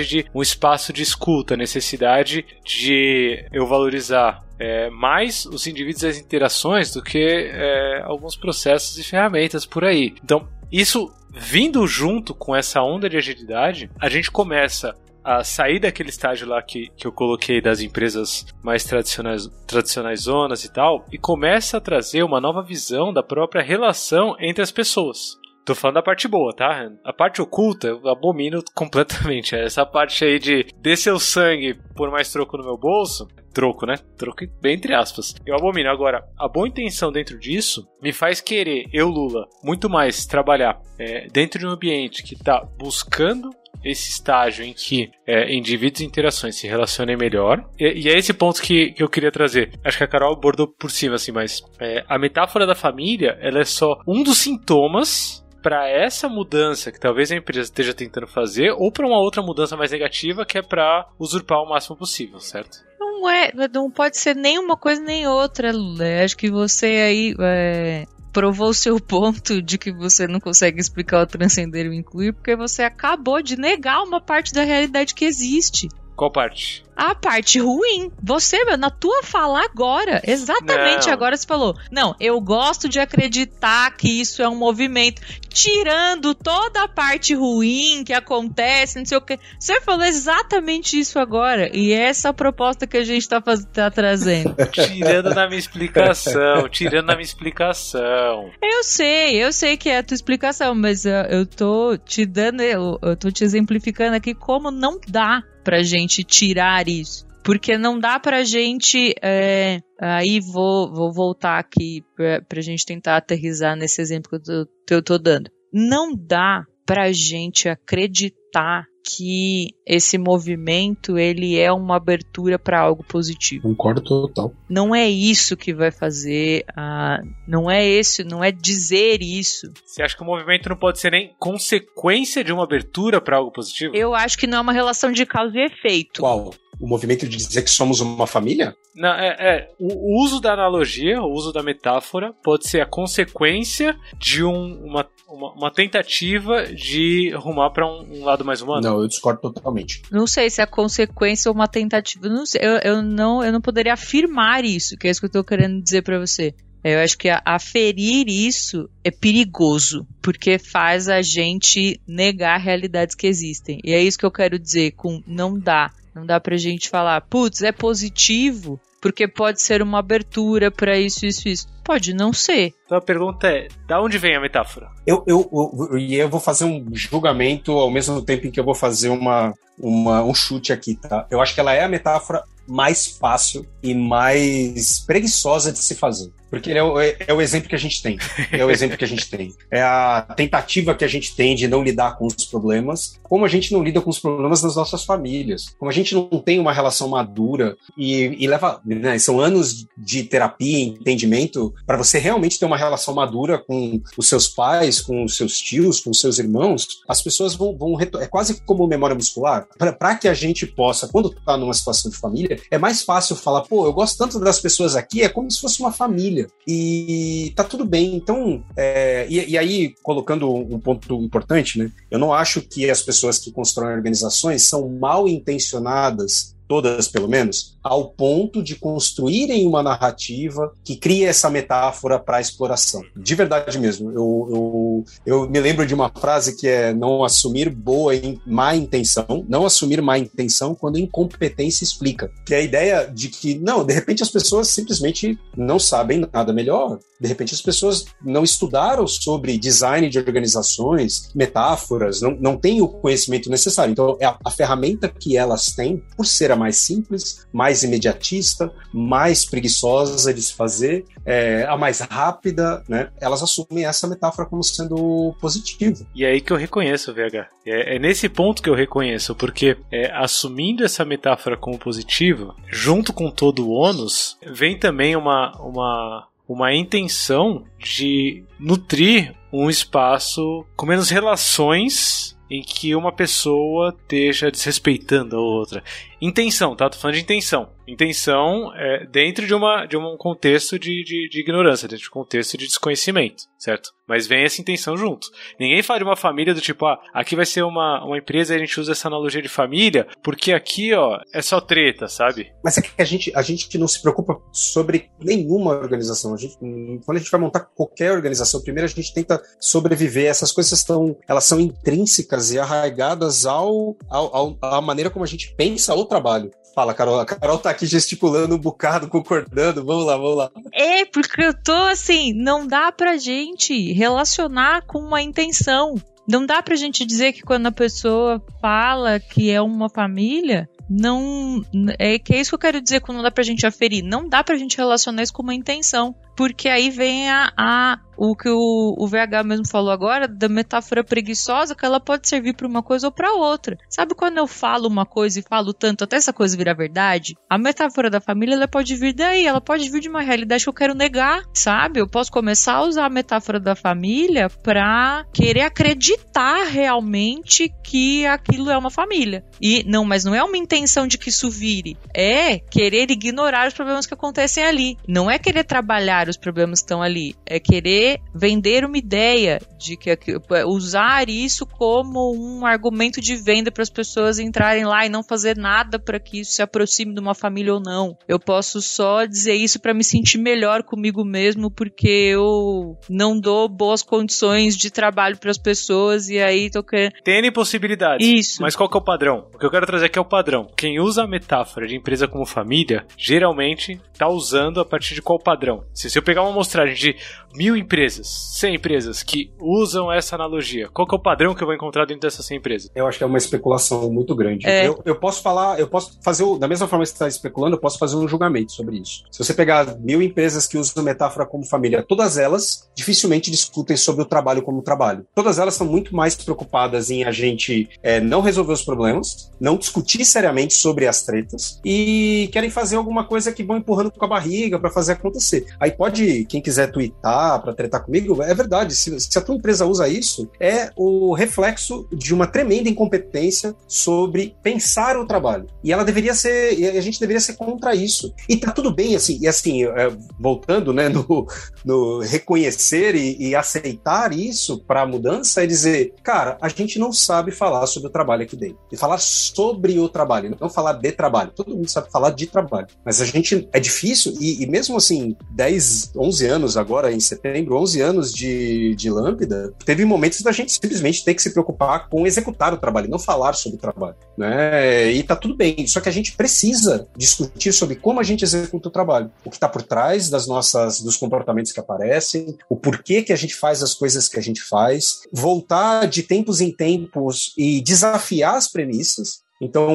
[0.07, 6.19] de um espaço de escuta, necessidade de eu valorizar é, mais os indivíduos e as
[6.19, 10.15] interações do que é, alguns processos e ferramentas por aí.
[10.23, 16.11] Então, isso vindo junto com essa onda de agilidade, a gente começa a sair daquele
[16.11, 21.17] estágio lá que, que eu coloquei das empresas mais tradicionais, tradicionais zonas e tal, e
[21.17, 25.39] começa a trazer uma nova visão da própria relação entre as pessoas.
[25.65, 26.91] Tô falando da parte boa, tá?
[27.03, 29.57] A parte oculta eu abomino completamente.
[29.57, 33.27] Essa parte aí de dê seu sangue por mais troco no meu bolso.
[33.53, 33.95] Troco, né?
[34.19, 35.35] Troco bem entre aspas.
[35.47, 35.89] Eu abomino.
[35.89, 41.29] Agora, a boa intenção dentro disso me faz querer, eu, Lula, muito mais trabalhar é,
[41.29, 43.51] dentro de um ambiente que tá buscando
[43.83, 47.65] esse estágio em que é, indivíduos e interações se relacionem melhor.
[47.79, 49.73] E, e, é esse ponto que, que eu queria trazer.
[49.85, 53.61] Acho que a Carol abordou por cima, assim, mas é, a metáfora da família, ela
[53.61, 58.71] é só um dos sintomas para essa mudança que talvez a empresa esteja tentando fazer,
[58.73, 62.85] ou para uma outra mudança mais negativa que é para usurpar o máximo possível, certo?
[63.01, 66.05] Não é, não pode ser nem uma coisa nem outra, Lula.
[66.23, 71.23] Acho que você aí é, provou o seu ponto de que você não consegue explicar
[71.23, 75.25] o transcender e o incluir, porque você acabou de negar uma parte da realidade que
[75.25, 75.89] existe.
[76.15, 76.85] Qual parte?
[76.97, 78.11] A parte ruim.
[78.23, 81.13] Você, meu, na tua fala agora, exatamente Não.
[81.13, 81.77] agora você falou.
[81.91, 88.05] Não, eu gosto de acreditar que isso é um movimento, tirando toda a parte ruim
[88.05, 89.39] que acontece, não sei o que.
[89.59, 91.71] Você falou exatamente isso agora.
[91.77, 93.65] E essa é a proposta que a gente tá, faz...
[93.65, 94.55] tá trazendo.
[94.71, 98.51] tirando na minha explicação, tirando na minha explicação.
[98.63, 102.63] Eu sei, eu sei que é a tua explicação, mas eu, eu tô te dando,
[102.63, 107.27] eu, eu tô te exemplificando aqui como não dá pra gente tirar isso.
[107.45, 109.15] Porque não dá pra gente.
[109.23, 114.41] É, aí vou, vou voltar aqui pra, pra gente tentar aterrizar nesse exemplo que eu
[114.43, 115.51] tô, que eu tô dando.
[115.73, 123.69] Não dá pra gente acreditar que esse movimento ele é uma abertura para algo positivo.
[123.69, 124.53] Concordo total.
[124.69, 129.71] Não é isso que vai fazer, a, não é esse, não é dizer isso.
[129.85, 133.53] Você acha que o movimento não pode ser nem consequência de uma abertura para algo
[133.53, 133.95] positivo?
[133.95, 136.21] Eu acho que não é uma relação de causa e efeito.
[136.21, 136.55] Qual?
[136.81, 138.75] O movimento de dizer que somos uma família?
[138.95, 143.97] Não, é, é, o uso da analogia, o uso da metáfora, pode ser a consequência
[144.19, 148.83] de um, uma, uma, uma tentativa de rumar para um, um, lado mais humano.
[148.83, 150.03] Não, eu discordo totalmente.
[150.11, 152.29] Não sei se é consequência ou uma tentativa.
[152.29, 155.31] Não sei, eu, eu, não, eu não poderia afirmar isso, que é isso que eu
[155.31, 156.55] tô querendo dizer para você.
[156.85, 163.81] Eu acho que aferir isso é perigoso, porque faz a gente negar realidades que existem.
[163.83, 165.91] E é isso que eu quero dizer com não dá.
[166.15, 171.27] Não dá pra gente falar, putz, é positivo, porque pode ser uma abertura para isso,
[171.27, 171.69] isso, isso.
[171.85, 172.73] Pode não ser.
[172.87, 174.89] Então a pergunta é: da onde vem a metáfora?
[175.07, 178.75] Eu, eu, eu, eu vou fazer um julgamento ao mesmo tempo em que eu vou
[178.75, 181.27] fazer uma, uma, um chute aqui, tá?
[181.31, 186.33] Eu acho que ela é a metáfora mais fácil e mais preguiçosa de se fazer.
[186.55, 188.17] Porque ele é o, é, é o, exemplo que a gente tem.
[188.53, 189.53] É o exemplo que a gente tem.
[189.71, 193.49] É a tentativa que a gente tem de não lidar com os problemas, como a
[193.49, 195.75] gente não lida com os problemas nas nossas famílias.
[195.79, 198.81] Como a gente não tem uma relação madura e, e leva.
[198.85, 204.29] Né, são anos de terapia, entendimento, para você realmente ter uma relação madura com os
[204.29, 206.87] seus pais, com os seus tios, com os seus irmãos.
[207.09, 207.77] As pessoas vão.
[207.77, 209.67] vão é quase como memória muscular.
[209.77, 213.63] Para que a gente possa, quando está numa situação de família, é mais fácil falar,
[213.63, 216.44] pô, eu gosto tanto das pessoas aqui, é como se fosse uma família.
[216.67, 218.15] E tá tudo bem.
[218.15, 221.91] Então, é, e, e, aí, colocando um ponto importante, né?
[222.11, 227.77] Eu não acho que as pessoas que constroem organizações são mal intencionadas todas pelo menos,
[227.85, 233.01] ao ponto de construírem uma narrativa que cria essa metáfora para a exploração.
[233.17, 234.11] De verdade mesmo.
[234.11, 238.75] Eu, eu, eu, me lembro de uma frase que é não assumir boa e má
[238.75, 242.29] intenção, não assumir má intenção quando incompetência explica.
[242.45, 246.53] Que é a ideia de que, não, de repente as pessoas simplesmente não sabem nada
[246.53, 246.99] melhor.
[247.21, 252.89] De repente as pessoas não estudaram sobre design de organizações, metáforas, não, não têm o
[252.89, 253.93] conhecimento necessário.
[253.93, 258.73] Então, é a, a ferramenta que elas têm, por ser a mais simples, mais imediatista,
[258.91, 263.11] mais preguiçosa de se fazer, é, a mais rápida, né?
[263.21, 266.07] Elas assumem essa metáfora como sendo positiva.
[266.15, 267.49] E é aí que eu reconheço, VH.
[267.67, 273.13] É, é nesse ponto que eu reconheço, porque é, assumindo essa metáfora como positiva, junto
[273.13, 280.87] com todo o ônus, vem também uma, uma, uma intenção de nutrir um espaço com
[280.87, 285.83] menos relações em que uma pessoa esteja desrespeitando a outra.
[286.21, 286.89] Intenção, tá?
[286.89, 287.69] Tô falando de intenção.
[287.87, 292.13] Intenção é dentro de, uma, de um contexto de, de, de, ignorância, dentro de um
[292.13, 293.91] contexto de desconhecimento, certo?
[294.09, 295.29] Mas vem essa intenção junto.
[295.61, 298.57] Ninguém fala de uma família do tipo, ah, aqui vai ser uma, uma empresa e
[298.57, 302.53] a gente usa essa analogia de família, porque aqui, ó, é só treta, sabe?
[302.63, 306.35] Mas é que a gente, a gente não se preocupa sobre nenhuma organização.
[306.35, 310.27] A gente, quando a gente vai montar qualquer organização, primeiro a gente tenta sobreviver.
[310.27, 315.29] Essas coisas estão, elas são intrínsecas e arraigadas ao, ao, ao à maneira como a
[315.29, 316.51] gente pensa trabalho.
[316.75, 317.21] Fala, Carol.
[317.21, 319.85] A Carol tá aqui gesticulando um bocado, concordando.
[319.85, 320.51] Vamos lá, vamos lá.
[320.73, 325.95] É, porque eu tô assim, não dá pra gente relacionar com uma intenção.
[326.27, 331.63] Não dá pra gente dizer que quando a pessoa fala que é uma família, não.
[331.99, 334.03] É que é isso que eu quero dizer quando não dá pra gente aferir.
[334.03, 336.15] Não dá pra gente relacionar isso com uma intenção.
[336.37, 341.05] Porque aí vem a, a o que o, o VH mesmo falou agora, da metáfora
[341.05, 343.77] preguiçosa, que ela pode servir para uma coisa ou para outra.
[343.89, 347.37] Sabe quando eu falo uma coisa e falo tanto até essa coisa virar verdade?
[347.49, 350.69] A metáfora da família, ela pode vir daí, ela pode vir de uma realidade que
[350.69, 352.01] eu quero negar, sabe?
[352.01, 358.71] Eu posso começar a usar a metáfora da família para querer acreditar realmente que aquilo
[358.71, 359.45] é uma família.
[359.61, 363.75] E não, mas não é uma intenção de que isso vire, é querer ignorar os
[363.75, 364.97] problemas que acontecem ali.
[365.07, 370.19] Não é querer trabalhar os problemas estão ali, é querer vender uma ideia de que
[370.67, 375.57] usar isso como um argumento de venda para as pessoas entrarem lá e não fazer
[375.57, 378.17] nada para que isso se aproxime de uma família ou não.
[378.27, 383.69] Eu posso só dizer isso para me sentir melhor comigo mesmo porque eu não dou
[383.69, 387.13] boas condições de trabalho para as pessoas e aí tô querendo.
[387.23, 388.27] Tem possibilidades.
[388.27, 388.63] Isso.
[388.63, 389.49] Mas qual que é o padrão?
[389.55, 390.69] O que eu quero trazer aqui é o padrão.
[390.77, 395.39] Quem usa a metáfora de empresa como família, geralmente tá usando a partir de qual
[395.39, 395.85] padrão?
[395.93, 397.17] Se, se eu pegar uma amostragem de
[397.57, 401.67] mil empresas, 100 empresas que usam essa analogia, qual que é o padrão que eu
[401.67, 402.91] vou encontrar dentro dessas 100 empresas?
[402.95, 404.67] Eu acho que é uma especulação muito grande.
[404.67, 404.87] É.
[404.87, 407.81] Eu, eu, posso falar, eu posso fazer, da mesma forma que você está especulando, eu
[407.81, 409.25] posso fazer um julgamento sobre isso.
[409.31, 414.23] Se você pegar mil empresas que usam metáfora como família, todas elas dificilmente discutem sobre
[414.23, 415.27] o trabalho como trabalho.
[415.35, 419.77] Todas elas são muito mais preocupadas em a gente é, não resolver os problemas, não
[419.77, 424.29] discutir seriamente sobre as tretas e querem fazer alguma coisa que vão empurrando com a
[424.29, 425.67] barriga para fazer acontecer.
[425.79, 428.95] Aí pode, quem quiser twittar para tretar comigo, é verdade.
[428.95, 434.55] Se, se, a tua empresa usa isso, é o reflexo de uma tremenda incompetência sobre
[434.63, 435.67] pensar o trabalho.
[435.83, 438.33] E ela deveria ser, a gente deveria ser contra isso.
[438.49, 441.47] E tá tudo bem, assim, e assim, é, voltando, né, no,
[441.85, 447.13] no reconhecer e, e aceitar isso para a mudança, é dizer, cara, a gente não
[447.13, 448.79] sabe falar sobre o trabalho aqui dentro.
[448.93, 451.53] E falar sobre o trabalho, não falar de trabalho.
[451.55, 452.87] Todo mundo sabe falar de trabalho.
[453.05, 457.77] Mas a gente, é difícil, e, e mesmo assim, 10, 11 anos agora, em setembro,
[457.77, 462.27] 11 anos de, de Lambda, teve momentos da gente simplesmente ter que se preocupar com
[462.27, 464.17] executar o trabalho, não falar sobre o trabalho.
[464.37, 465.13] Né?
[465.13, 468.89] E tá tudo bem, só que a gente precisa discutir sobre como a gente executa
[468.89, 473.23] o trabalho, o que está por trás das nossas, dos comportamentos que aparecem, o porquê
[473.23, 477.53] que a gente faz as coisas que a gente faz, voltar de tempos em tempos
[477.57, 479.43] e desafiar as premissas.
[479.61, 479.89] Então,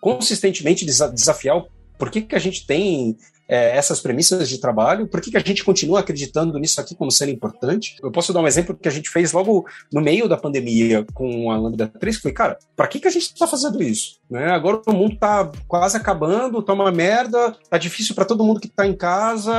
[0.00, 1.66] consistentemente desafiar o
[1.98, 3.16] porquê que a gente tem
[3.50, 5.08] é, essas premissas de trabalho?
[5.08, 7.96] Por que, que a gente continua acreditando nisso aqui como sendo importante?
[8.00, 11.50] Eu posso dar um exemplo que a gente fez logo no meio da pandemia com
[11.50, 14.20] a Lambda 3, que foi, cara, para que, que a gente está fazendo isso?
[14.30, 14.46] Né?
[14.52, 18.68] Agora o mundo tá quase acabando, tá uma merda, tá difícil para todo mundo que
[18.68, 19.52] tá em casa,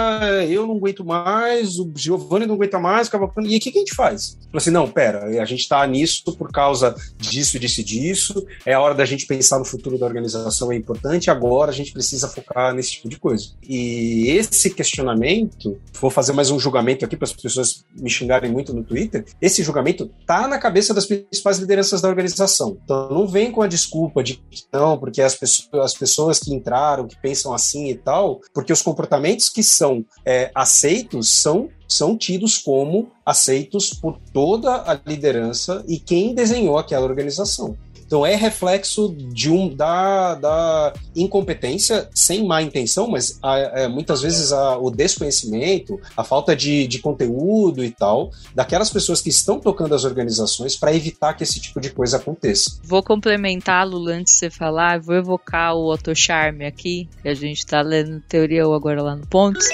[0.47, 3.93] eu não aguento mais, o Giovanni não aguenta mais, e o que, que a gente
[3.93, 4.37] faz?
[4.45, 8.73] Falei assim, não, pera, a gente tá nisso por causa disso, disso e disso, é
[8.73, 12.29] a hora da gente pensar no futuro da organização, é importante, agora a gente precisa
[12.29, 13.49] focar nesse tipo de coisa.
[13.61, 13.80] E
[14.29, 18.83] esse questionamento, vou fazer mais um julgamento aqui para as pessoas me xingarem muito no
[18.83, 22.77] Twitter, esse julgamento tá na cabeça das principais lideranças da organização.
[22.83, 26.53] Então não vem com a desculpa de que não, porque as pessoas, as pessoas que
[26.53, 32.17] entraram, que pensam assim e tal, porque os comportamentos que são é, aceitos são são
[32.17, 37.77] tidos como aceitos por toda a liderança e quem desenhou aquela organização.
[38.11, 44.21] Então é reflexo de um da, da incompetência, sem má intenção, mas a, é, muitas
[44.21, 49.61] vezes a, o desconhecimento, a falta de, de conteúdo e tal, daquelas pessoas que estão
[49.61, 52.81] tocando as organizações para evitar que esse tipo de coisa aconteça.
[52.83, 57.33] Vou complementar, Lula, antes de você falar, vou evocar o Otto Charme aqui, que a
[57.33, 59.65] gente está lendo teoria ou agora lá no Pontos.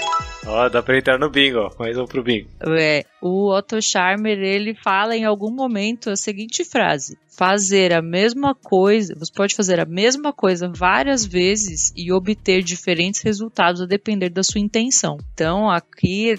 [0.46, 2.48] Ó, oh, dá pra entrar no bingo, mais um pro bingo.
[2.62, 8.56] É, o Otto Charmer, ele fala em algum momento a seguinte frase: fazer a mesma
[8.56, 14.30] coisa, você pode fazer a mesma coisa várias vezes e obter diferentes resultados a depender
[14.30, 15.18] da sua intenção.
[15.34, 16.36] Então, aqui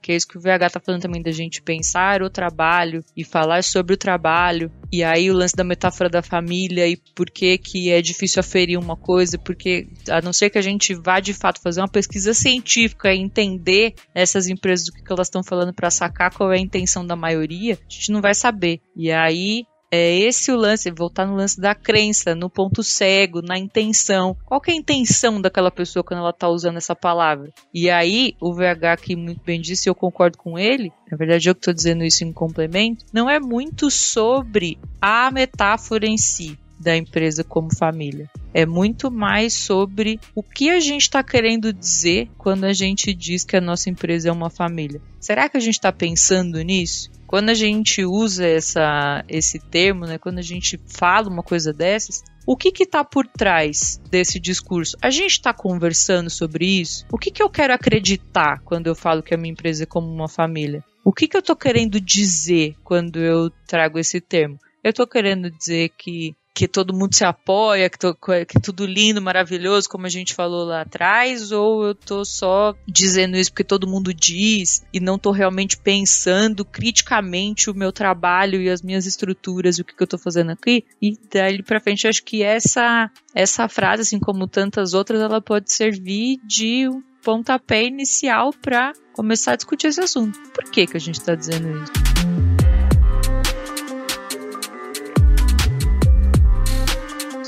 [0.00, 3.22] que é isso que o VH tá falando também da gente pensar o trabalho e
[3.24, 4.72] falar sobre o trabalho.
[4.90, 8.78] E aí o lance da metáfora da família e por que que é difícil aferir
[8.78, 12.32] uma coisa, porque a não ser que a gente vá de fato fazer uma pesquisa
[12.32, 16.56] científica e entender essas empresas o que, que elas estão falando para sacar qual é
[16.56, 18.80] a intenção da maioria, a gente não vai saber.
[18.96, 23.58] E aí é esse o lance, voltar no lance da crença, no ponto cego, na
[23.58, 24.36] intenção.
[24.44, 27.52] Qual é a intenção daquela pessoa quando ela está usando essa palavra?
[27.72, 31.54] E aí, o VH que muito bem disse, eu concordo com ele, na verdade eu
[31.54, 36.96] que estou dizendo isso em complemento, não é muito sobre a metáfora em si da
[36.96, 38.30] empresa como família.
[38.54, 43.44] É muito mais sobre o que a gente está querendo dizer quando a gente diz
[43.44, 45.00] que a nossa empresa é uma família.
[45.18, 47.10] Será que a gente está pensando nisso?
[47.28, 52.24] Quando a gente usa essa, esse termo, né, quando a gente fala uma coisa dessas,
[52.46, 54.96] o que está por trás desse discurso?
[55.02, 57.04] A gente está conversando sobre isso?
[57.12, 60.10] O que, que eu quero acreditar quando eu falo que a minha empresa é como
[60.10, 60.82] uma família?
[61.04, 64.58] O que, que eu estou querendo dizer quando eu trago esse termo?
[64.82, 69.22] Eu estou querendo dizer que que todo mundo se apoia, que, tô, que tudo lindo,
[69.22, 73.86] maravilhoso, como a gente falou lá atrás, ou eu tô só dizendo isso porque todo
[73.86, 79.78] mundo diz e não tô realmente pensando criticamente o meu trabalho e as minhas estruturas
[79.78, 80.84] e o que, que eu tô fazendo aqui?
[81.00, 85.40] E daí pra frente eu acho que essa, essa frase, assim como tantas outras, ela
[85.40, 90.36] pode servir de um pontapé inicial para começar a discutir esse assunto.
[90.52, 92.47] Por que, que a gente está dizendo isso?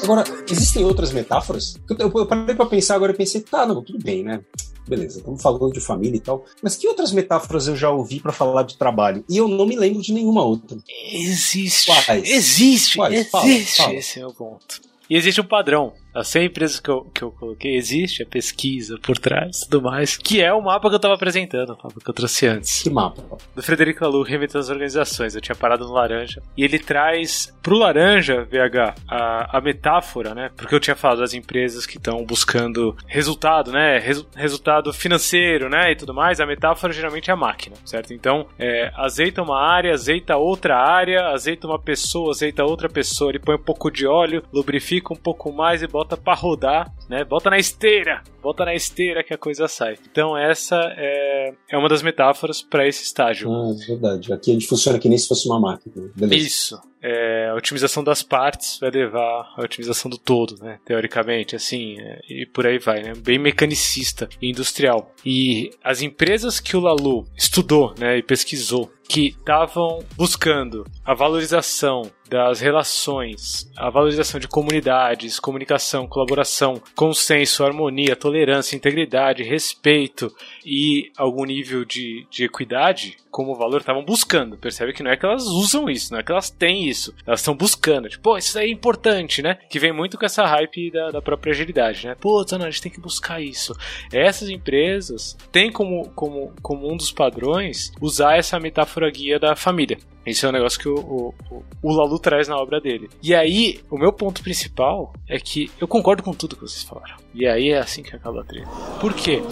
[0.03, 1.77] Agora, existem outras metáforas?
[1.89, 4.41] Eu, eu parei pra pensar agora e pensei, tá, não, tudo bem, né?
[4.89, 6.45] Beleza, estamos falando de família e tal.
[6.63, 9.25] Mas que outras metáforas eu já ouvi para falar de trabalho?
[9.29, 10.77] E eu não me lembro de nenhuma outra.
[11.13, 11.87] Existe.
[11.87, 12.29] Quais?
[12.29, 12.97] Existe.
[12.97, 13.15] Quais?
[13.15, 13.31] Existe.
[13.31, 13.95] Fala, fala.
[13.99, 14.81] Esse é o ponto.
[15.09, 15.93] E existe um padrão.
[16.15, 19.83] As 100 empresas que eu, que eu coloquei, existe a pesquisa por trás e tudo
[19.83, 22.83] mais, que é o mapa que eu estava apresentando, o mapa que eu trouxe antes.
[22.83, 23.23] Que mapa?
[23.55, 25.35] Do Frederico Lalu, Reinventando as Organizações.
[25.35, 26.43] Eu tinha parado no laranja.
[26.57, 30.51] E ele traz pro laranja, VH, a, a metáfora, né?
[30.57, 33.99] Porque eu tinha falado das empresas que estão buscando resultado, né?
[33.99, 35.93] Resu resultado financeiro, né?
[35.93, 36.41] E tudo mais.
[36.41, 38.13] A metáfora geralmente é a máquina, certo?
[38.13, 43.31] Então, é, azeita uma área, azeita outra área, azeita uma pessoa, azeita outra pessoa.
[43.31, 46.95] Ele põe um pouco de óleo, lubrifica um pouco mais e bota bota para rodar,
[47.11, 47.25] né?
[47.25, 49.99] Bota na esteira, bota na esteira que a coisa sai.
[50.11, 53.53] Então essa é, é uma das metáforas para esse estágio.
[53.53, 54.33] Ah, é verdade.
[54.33, 56.11] Aqui a gente funciona que nem se fosse uma máquina.
[56.17, 56.47] Beleza.
[56.47, 56.90] Isso.
[57.03, 60.79] É, a otimização das partes vai levar à otimização do todo, né?
[60.85, 63.13] Teoricamente, assim, é, e por aí vai, né?
[63.17, 65.15] Bem mecanicista e industrial.
[65.25, 72.03] E as empresas que o Lalu estudou, né, e pesquisou, que estavam buscando a valorização
[72.29, 80.33] das relações, a valorização de comunidades, comunicação, colaboração, consenso, harmonia, tolerância, integridade, respeito
[80.65, 84.57] e algum nível de, de equidade como valor estavam buscando.
[84.57, 87.15] Percebe que não é que elas usam isso, não é que elas têm isso.
[87.27, 89.59] Elas estão buscando, tipo, pô, isso aí é importante, né?
[89.69, 92.17] Que vem muito com essa hype da, da própria agilidade, né?
[92.21, 93.75] Pô, não, a gente tem que buscar isso.
[94.13, 99.99] Essas empresas têm como, como, como um dos padrões usar essa metáfora guia da família.
[100.25, 103.09] Esse é um negócio que o, o, o Lalu traz na obra dele.
[103.23, 107.17] E aí, o meu ponto principal é que eu concordo com tudo que vocês falaram.
[107.35, 108.67] E aí é assim que acaba a trilha.
[109.01, 109.43] Por quê?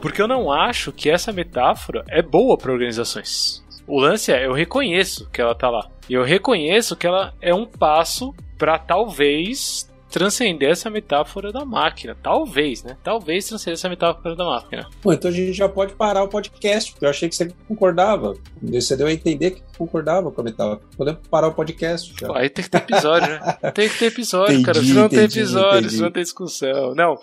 [0.00, 3.64] Porque eu não acho que essa metáfora é boa para organizações.
[3.86, 5.88] O lance é, eu reconheço que ela tá lá.
[6.08, 12.16] E eu reconheço que ela é um passo para talvez transcender essa metáfora da máquina.
[12.22, 12.96] Talvez, né?
[13.02, 14.88] Talvez transcender essa metáfora da máquina.
[15.02, 18.34] Bom, então a gente já pode parar o podcast, porque eu achei que você concordava.
[18.62, 20.80] Você deu a entender que concordava com a metáfora.
[20.96, 22.14] Podemos parar o podcast.
[22.18, 22.34] Já.
[22.36, 23.40] Aí tem que ter episódio, né?
[23.74, 24.80] Tem que ter episódio, entendi, cara.
[24.80, 26.94] Se não tem episódio, se não tem discussão.
[26.94, 27.18] Não.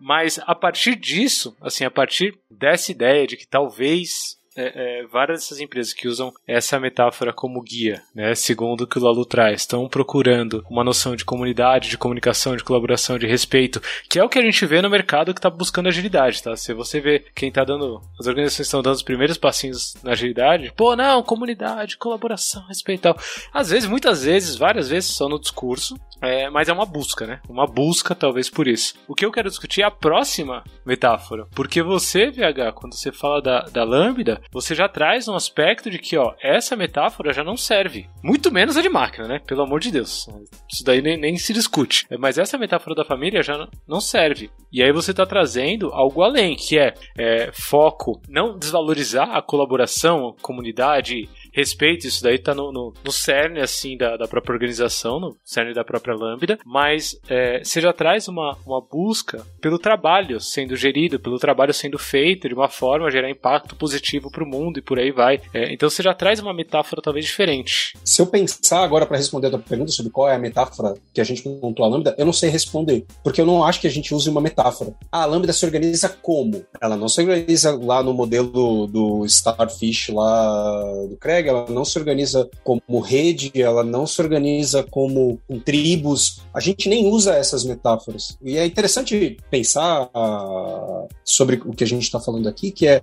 [0.00, 5.40] Mas a partir disso, assim, a partir dessa ideia de que talvez é, é, várias
[5.40, 9.62] dessas empresas que usam essa metáfora como guia, né, segundo o que o Lalu traz,
[9.62, 14.28] estão procurando uma noção de comunidade, de comunicação, de colaboração, de respeito, que é o
[14.28, 16.56] que a gente vê no mercado que está buscando agilidade, tá?
[16.56, 20.72] Se você vê quem está dando, as organizações estão dando os primeiros passinhos na agilidade,
[20.76, 23.18] pô, não, comunidade, colaboração, respeito tal.
[23.52, 27.40] Às vezes, muitas vezes, várias vezes só no discurso, é, mas é uma busca, né?
[27.48, 28.94] Uma busca, talvez por isso.
[29.08, 33.42] O que eu quero discutir é a próxima metáfora, porque você, VH, quando você fala
[33.42, 37.56] da, da Lambda, você já traz um aspecto de que, ó, essa metáfora já não
[37.56, 38.08] serve.
[38.22, 39.40] Muito menos a de máquina, né?
[39.40, 40.26] Pelo amor de Deus.
[40.72, 42.06] Isso daí nem, nem se discute.
[42.18, 44.50] Mas essa metáfora da família já não serve.
[44.72, 50.28] E aí você está trazendo algo além, que é, é foco, não desvalorizar a colaboração,
[50.28, 55.20] a comunidade, respeito, isso daí tá no, no, no cerne, assim, da, da própria organização,
[55.20, 60.40] no cerne da própria Lambda, mas é, você já traz uma, uma busca pelo trabalho
[60.40, 64.46] sendo gerido, pelo trabalho sendo feito de uma forma a gerar impacto positivo para o
[64.46, 65.40] mundo e por aí vai.
[65.52, 67.96] É, então você já traz uma metáfora talvez diferente.
[68.04, 71.20] Se eu pensar agora para responder a tua pergunta sobre qual é a metáfora que
[71.20, 73.90] a gente montou a Lambda, eu não sei responder, porque eu não acho que a
[73.90, 74.94] gente use uma metáfora.
[75.10, 76.64] A Lambda se organiza como?
[76.80, 81.98] Ela não se organiza lá no modelo do Starfish lá do Craig, ela não se
[81.98, 86.40] organiza como rede, ela não se organiza como com tribos.
[86.54, 88.36] A gente nem usa essas metáforas.
[88.42, 93.02] E é interessante pensar uh, sobre o que a gente está falando aqui, que é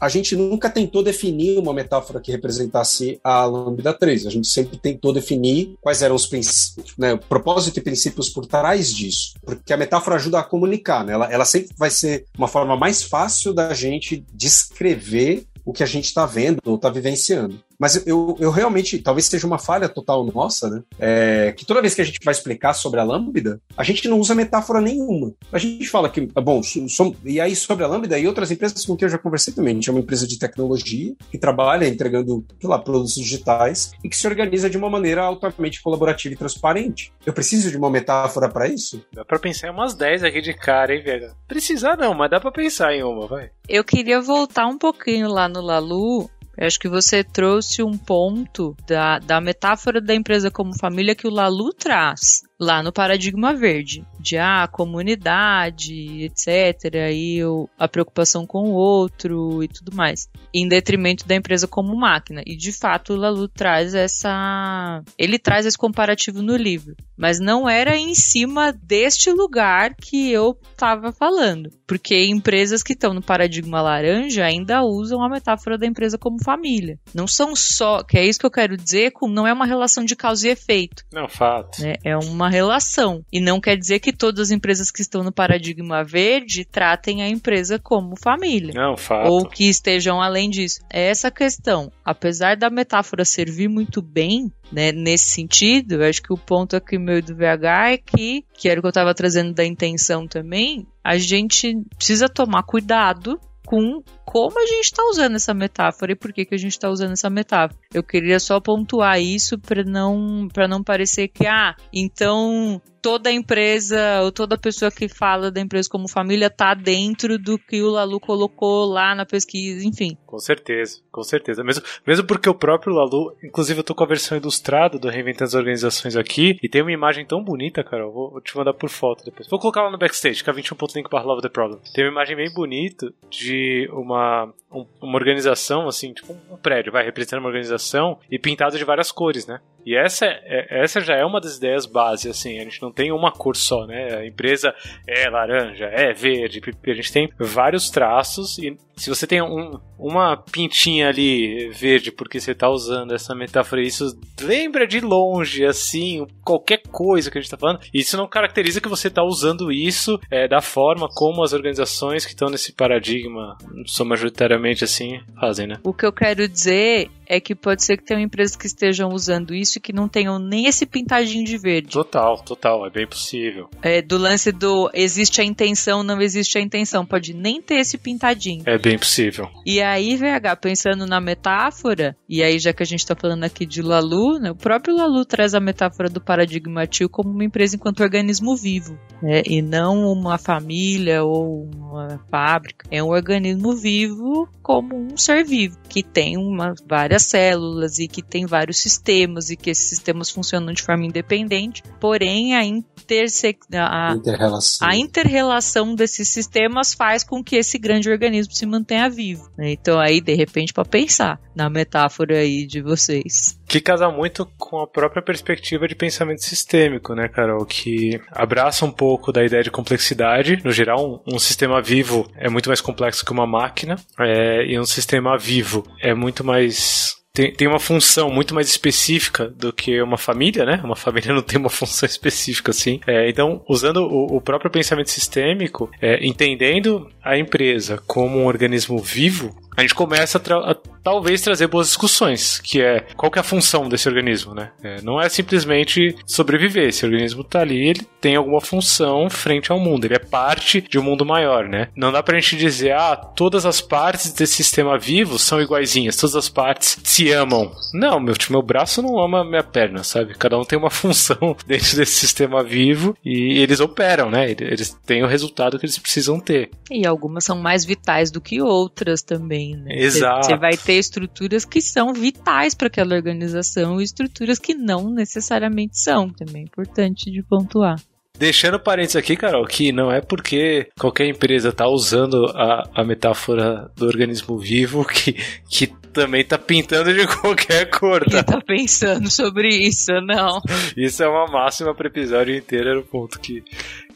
[0.00, 4.26] a gente nunca tentou definir uma metáfora que representasse a Lambda 3.
[4.26, 8.46] A gente sempre tentou definir quais eram os princípios, né, o propósito e princípios por
[8.46, 9.34] trás disso.
[9.44, 11.12] Porque a metáfora ajuda a comunicar, né?
[11.12, 15.86] ela, ela sempre vai ser uma forma mais fácil da gente descrever o que a
[15.86, 17.62] gente está vendo ou está vivenciando.
[17.78, 20.82] Mas eu, eu realmente, talvez seja uma falha total nossa, né?
[20.98, 24.18] É, que toda vez que a gente vai explicar sobre a Lambda, a gente não
[24.18, 25.32] usa metáfora nenhuma.
[25.52, 28.96] A gente fala que, bom, som, e aí sobre a Lambda e outras empresas com
[28.96, 29.72] quem eu já conversei também.
[29.72, 34.08] A gente é uma empresa de tecnologia que trabalha entregando, sei lá, produtos digitais e
[34.08, 37.12] que se organiza de uma maneira altamente colaborativa e transparente.
[37.24, 39.04] Eu preciso de uma metáfora para isso?
[39.12, 41.32] Dá pra pensar em umas 10 aqui de cara, hein, velho?
[41.46, 43.50] Precisar não, mas dá pra pensar em uma, vai.
[43.68, 48.76] Eu queria voltar um pouquinho lá no Lalu eu acho que você trouxe um ponto
[48.86, 54.04] da, da metáfora da empresa como família que o Lalu traz lá no paradigma verde,
[54.18, 57.38] de ah, comunidade, etc, aí
[57.78, 62.42] a preocupação com o outro e tudo mais, em detrimento da empresa como máquina.
[62.44, 67.68] E de fato o Lalu traz essa, ele traz esse comparativo no livro, mas não
[67.68, 73.80] era em cima deste lugar que eu estava falando, porque empresas que estão no paradigma
[73.80, 76.98] laranja ainda usam a metáfora da empresa como família.
[77.14, 80.04] Não são só, que é isso que eu quero dizer, com, não é uma relação
[80.04, 81.04] de causa e efeito.
[81.12, 81.80] Não, fato.
[81.80, 81.94] Né?
[82.04, 83.24] É uma relação.
[83.32, 87.28] E não quer dizer que todas as empresas que estão no paradigma verde tratem a
[87.28, 88.72] empresa como família.
[88.74, 89.30] Não, fato.
[89.30, 90.80] Ou que estejam além disso.
[90.90, 91.90] É essa questão.
[92.04, 96.98] Apesar da metáfora servir muito bem, né, nesse sentido, eu acho que o ponto aqui
[96.98, 100.86] meu do VH é que, que era o que eu estava trazendo da intenção também,
[101.02, 106.32] a gente precisa tomar cuidado com como a gente está usando essa metáfora e por
[106.34, 107.80] que, que a gente está usando essa metáfora.
[107.94, 114.32] Eu queria só pontuar isso para não, não parecer que, ah, então toda empresa ou
[114.32, 118.86] toda pessoa que fala da empresa como família tá dentro do que o Lalu colocou
[118.86, 120.16] lá na pesquisa, enfim.
[120.26, 121.64] Com certeza, com certeza.
[121.64, 125.44] Mesmo, mesmo porque o próprio Lalu, inclusive eu tô com a versão ilustrada do Reinventando
[125.44, 128.74] as Organizações aqui, e tem uma imagem tão bonita, cara, eu vou, vou te mandar
[128.74, 129.48] por foto depois.
[129.48, 131.80] Vou colocar lá no backstage, k21.link love the problem.
[131.94, 137.04] Tem uma imagem bem bonita de uma, um, uma organização, assim, tipo um prédio, vai,
[137.04, 139.60] representando uma organização, e pintado de várias cores, né?
[139.84, 143.12] E essa, é, essa já é uma das ideias base, assim, a gente não tem
[143.12, 144.16] uma cor só, né?
[144.16, 144.74] A empresa
[145.06, 150.36] é laranja, é verde, a gente tem vários traços e se você tem um, uma
[150.36, 156.82] pintinha ali verde porque você tá usando essa metáfora, isso lembra de longe, assim, qualquer
[156.90, 160.48] coisa que a gente tá falando, isso não caracteriza que você tá usando isso é,
[160.48, 165.76] da forma como as organizações que estão nesse paradigma, são majoritariamente assim, fazem, né?
[165.84, 169.54] O que eu quero dizer é que pode ser que tenham empresas que estejam usando
[169.54, 171.90] isso e que não tenham nem esse pintadinho de verde.
[171.90, 173.68] Total, total, é bem possível.
[173.82, 177.04] É, do lance do existe a intenção, não existe a intenção.
[177.04, 178.62] Pode nem ter esse pintadinho.
[178.66, 179.48] É bem possível.
[179.66, 183.66] E aí, VH, pensando na metáfora, e aí já que a gente tá falando aqui
[183.66, 187.76] de Lalu, né, o próprio Lalu traz a metáfora do paradigma tio como uma empresa
[187.76, 192.86] enquanto organismo vivo, né, e não uma família ou uma fábrica.
[192.90, 198.22] É um organismo vivo como um ser vivo, que tem uma, várias células e que
[198.22, 204.14] tem vários sistemas e que esses sistemas funcionam de forma independente, porém a, interse a,
[204.14, 204.88] Interrelação.
[204.88, 209.50] a interrelação desses sistemas faz com que esse grande organismo se mantenha vivo.
[209.56, 209.72] né?
[209.72, 213.57] Então aí, de repente, para pensar na metáfora aí de vocês.
[213.68, 217.66] Que casa muito com a própria perspectiva de pensamento sistêmico, né, Carol?
[217.66, 220.58] Que abraça um pouco da ideia de complexidade.
[220.64, 224.78] No geral, um, um sistema vivo é muito mais complexo que uma máquina, é, e
[224.78, 230.02] um sistema vivo é muito mais tem, tem uma função muito mais específica do que
[230.02, 230.80] uma família, né?
[230.82, 232.98] Uma família não tem uma função específica assim.
[233.06, 238.98] É, então, usando o, o, próprio pensamento sistêmico, é, entendendo a empresa como um organismo
[238.98, 243.38] vivo, a gente começa a, tra a, talvez trazer boas discussões, que é qual que
[243.38, 244.70] é a função desse organismo, né?
[244.82, 246.88] É, não é simplesmente sobreviver.
[246.88, 250.98] Esse organismo tá ali, ele tem alguma função frente ao mundo, ele é parte de
[250.98, 251.88] um mundo maior, né?
[251.96, 256.36] Não dá pra gente dizer, ah, todas as partes desse sistema vivo são iguaizinhas, todas
[256.36, 257.72] as partes se amam.
[257.94, 260.34] Não, meu, meu braço não ama minha perna, sabe?
[260.34, 264.50] Cada um tem uma função dentro desse sistema vivo e eles operam, né?
[264.50, 266.70] Eles têm o resultado que eles precisam ter.
[266.90, 269.94] E algumas são mais vitais do que outras também, né?
[269.96, 270.46] Exato.
[270.46, 275.98] Você vai ter estruturas que são vitais para aquela organização e estruturas que não necessariamente
[275.98, 276.30] são.
[276.30, 278.00] Também é importante de pontuar.
[278.38, 283.90] Deixando parênteses aqui, Carol, que não é porque qualquer empresa está usando a, a metáfora
[283.96, 285.32] do organismo vivo que,
[285.68, 288.30] que também tá pintando de qualquer cor, tá?
[288.30, 290.60] Quem tá pensando sobre isso, não.
[290.96, 293.64] Isso é uma máxima para episódio inteiro, era o ponto que,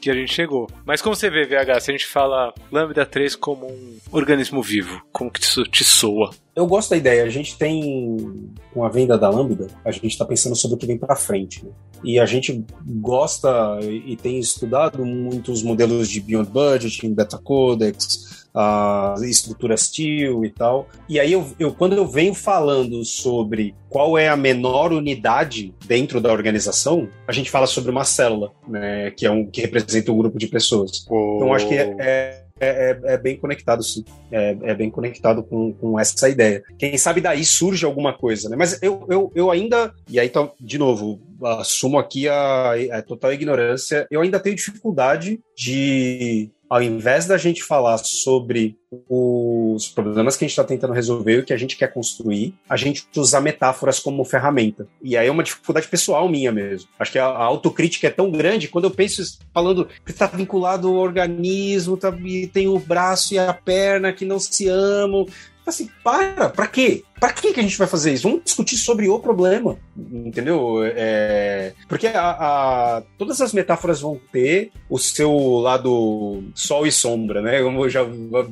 [0.03, 0.69] que a gente chegou.
[0.85, 5.01] Mas como você vê, VH, se a gente fala Lambda 3 como um organismo vivo,
[5.13, 6.31] como que isso te soa?
[6.55, 7.23] Eu gosto da ideia.
[7.23, 10.87] A gente tem, com a venda da Lambda, a gente está pensando sobre o que
[10.87, 11.65] vem para frente.
[11.65, 11.71] Né?
[12.05, 19.15] E a gente gosta e tem estudado muitos modelos de Beyond Budgeting, Beta Codex, a
[19.23, 20.89] estrutura Steel e tal.
[21.09, 26.21] E aí, eu, eu, quando eu venho falando sobre qual é a menor unidade dentro
[26.21, 30.19] da organização, a gente fala sobre uma célula, né, que é um que representa um
[30.19, 31.05] grupo de pessoas.
[31.09, 31.37] Oh.
[31.37, 34.05] Então, acho que é, é é, é, bem conectado, sim.
[34.31, 36.63] É, é, bem conectado com, com essa ideia.
[36.79, 38.55] Quem sabe daí surge alguma coisa, né?
[38.57, 39.93] Mas eu, eu, eu ainda.
[40.09, 44.07] E aí, então, de novo, assumo aqui a, a total ignorância.
[44.09, 50.49] Eu ainda tenho dificuldade de ao invés da gente falar sobre os problemas que a
[50.49, 53.99] gente está tentando resolver e o que a gente quer construir, a gente usar metáforas
[53.99, 54.89] como ferramenta.
[55.03, 56.89] E aí é uma dificuldade pessoal minha mesmo.
[56.99, 60.89] Acho que a, a autocrítica é tão grande quando eu penso falando que está vinculado
[60.89, 65.27] ao organismo, tá, e tem o braço e a perna que não se amam,
[65.67, 67.05] assim, para, para quê?
[67.19, 68.29] Para que que a gente vai fazer isso?
[68.29, 70.81] Vamos discutir sobre o problema, entendeu?
[70.85, 77.41] É, porque a, a, todas as metáforas vão ter o seu lado sol e sombra,
[77.41, 77.63] né?
[77.63, 78.05] Como eu já,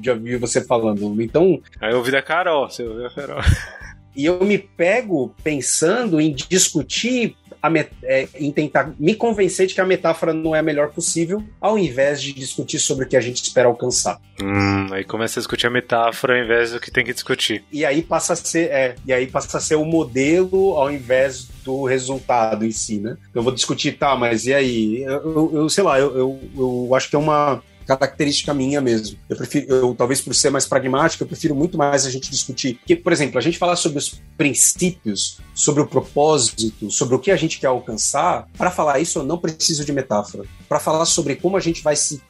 [0.02, 1.20] já vi você falando.
[1.20, 1.60] Então.
[1.80, 3.40] Aí eu ouvi da Carol, você ouviu a Carol.
[4.14, 7.36] E eu me pego pensando em discutir
[8.02, 11.78] é, em tentar me convencer de que a metáfora não é a melhor possível, ao
[11.78, 14.20] invés de discutir sobre o que a gente espera alcançar.
[14.40, 17.64] Hum, aí começa a discutir a metáfora ao invés do que tem que discutir.
[17.70, 21.48] E aí passa a ser, é, e aí passa a ser o modelo ao invés
[21.64, 23.16] do resultado em si, né?
[23.34, 25.02] Eu vou discutir, tá, mas e aí?
[25.02, 27.62] Eu, eu, eu sei lá, eu, eu, eu acho que é uma
[27.96, 29.18] característica minha mesmo.
[29.28, 32.78] Eu prefiro, eu, talvez por ser mais pragmático, eu prefiro muito mais a gente discutir.
[32.86, 37.30] Que, por exemplo, a gente falar sobre os princípios, sobre o propósito, sobre o que
[37.30, 40.44] a gente quer alcançar, para falar isso eu não preciso de metáfora.
[40.68, 42.20] Para falar sobre como a gente vai se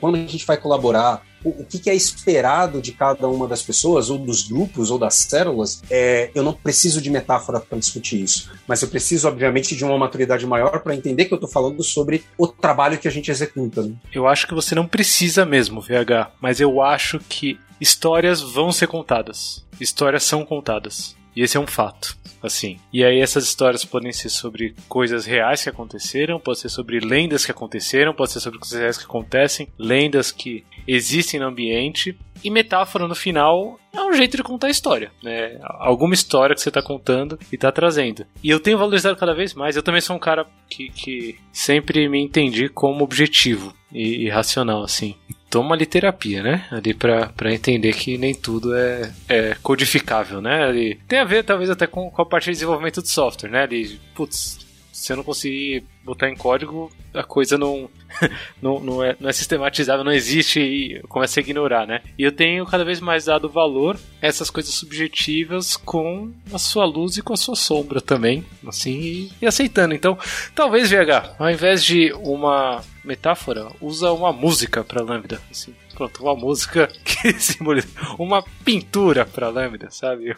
[0.00, 4.10] quando a gente vai colaborar, o, que, que, é esperado de cada uma das pessoas,
[4.10, 8.50] ou dos grupos, ou das células, é, eu não preciso de metáfora para discutir isso.
[8.66, 12.24] Mas eu preciso, obviamente, de uma maturidade maior para entender que eu estou falando sobre
[12.36, 13.82] o trabalho que a gente executa.
[13.82, 13.94] Né?
[14.12, 18.86] Eu acho que você não precisa mesmo, VH, mas eu acho que histórias vão ser
[18.86, 19.64] contadas.
[19.80, 21.16] Histórias são contadas.
[21.38, 22.78] E esse é um fato, assim.
[22.92, 27.44] E aí essas histórias podem ser sobre coisas reais que aconteceram, pode ser sobre lendas
[27.44, 32.16] que aconteceram, pode ser sobre coisas reais que acontecem, lendas que existem no ambiente.
[32.42, 35.58] E metáfora no final é um jeito de contar a história, né?
[35.60, 38.24] Alguma história que você está contando e está trazendo.
[38.42, 39.74] E eu tenho valorizado cada vez mais.
[39.74, 44.84] Eu também sou um cara que, que sempre me entendi como objetivo e, e racional,
[44.84, 45.16] assim.
[45.50, 46.66] Toma ali terapia, né?
[46.70, 50.64] Ali pra, entender que nem tudo é, é codificável, né?
[50.64, 53.62] Ali, tem a ver, talvez, até com, com a parte de desenvolvimento de software, né?
[53.62, 54.67] Ali, putz,
[54.98, 57.88] se eu não conseguir botar em código, a coisa não,
[58.60, 62.00] não, não, é, não é sistematizada, não existe e começa a ignorar, né?
[62.18, 66.84] E eu tenho cada vez mais dado valor a essas coisas subjetivas com a sua
[66.84, 69.94] luz e com a sua sombra também, assim, e, aceitando.
[69.94, 70.18] Então,
[70.52, 75.72] talvez, VH, ao invés de uma metáfora, usa uma música para Lambda, assim.
[75.98, 77.88] Pronto, uma música que simboliza
[78.20, 80.30] uma pintura pra lâmina, sabe?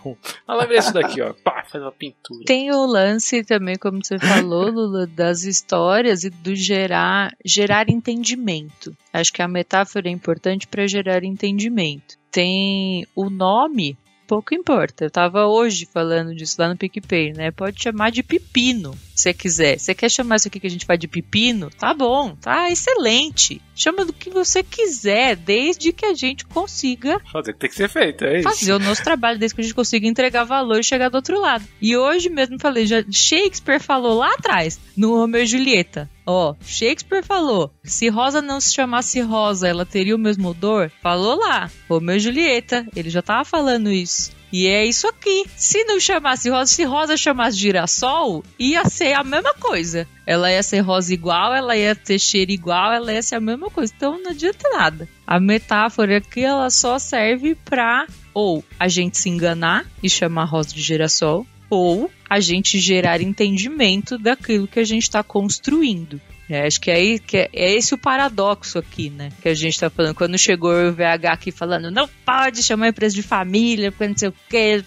[0.49, 1.35] A lâmina é isso daqui, ó.
[1.45, 2.47] Pá, faz uma pintura.
[2.47, 8.97] Tem o lance também, como você falou, Lula, das histórias e do gerar, gerar entendimento.
[9.13, 12.17] Acho que a metáfora é importante para gerar entendimento.
[12.31, 13.99] Tem o nome
[14.31, 15.05] pouco importa.
[15.05, 17.51] Eu tava hoje falando disso lá no PicPay, né?
[17.51, 19.77] Pode chamar de pepino, se quiser.
[19.77, 21.69] Você quer chamar isso aqui que a gente faz de pepino?
[21.69, 23.61] Tá bom, tá excelente.
[23.75, 27.75] Chama do que você quiser, desde que a gente consiga fazer o que tem que
[27.75, 28.49] ser feito, é isso.
[28.49, 31.41] Fazer o nosso trabalho, desde que a gente consiga entregar valor e chegar do outro
[31.41, 31.65] lado.
[31.83, 36.09] E hoje mesmo falei, já Shakespeare falou lá atrás, no Romeu e Julieta.
[36.33, 40.89] Ó, Shakespeare falou: se Rosa não se chamasse Rosa, ela teria o mesmo odor?
[41.03, 44.31] Falou lá, Romeu e Julieta, ele já tava falando isso.
[44.53, 45.45] E é isso aqui.
[45.57, 50.07] Se não chamasse rosa, se rosa chamasse girassol, ia ser a mesma coisa.
[50.27, 53.71] Ela ia ser rosa igual, ela ia ter cheiro igual, ela ia ser a mesma
[53.71, 53.93] coisa.
[53.97, 55.09] Então não adianta nada.
[55.25, 60.75] A metáfora aqui ela só serve pra ou a gente se enganar e chamar rosa
[60.75, 66.21] de girassol, ou a gente gerar entendimento daquilo que a gente está construindo.
[66.51, 69.31] É, acho que é, aí, que é, é, esse o paradoxo aqui, né?
[69.41, 70.17] Que a gente tá falando.
[70.17, 74.29] Quando chegou o VH aqui falando, não pode chamar empresa de família, porque não sei
[74.31, 74.83] o quê.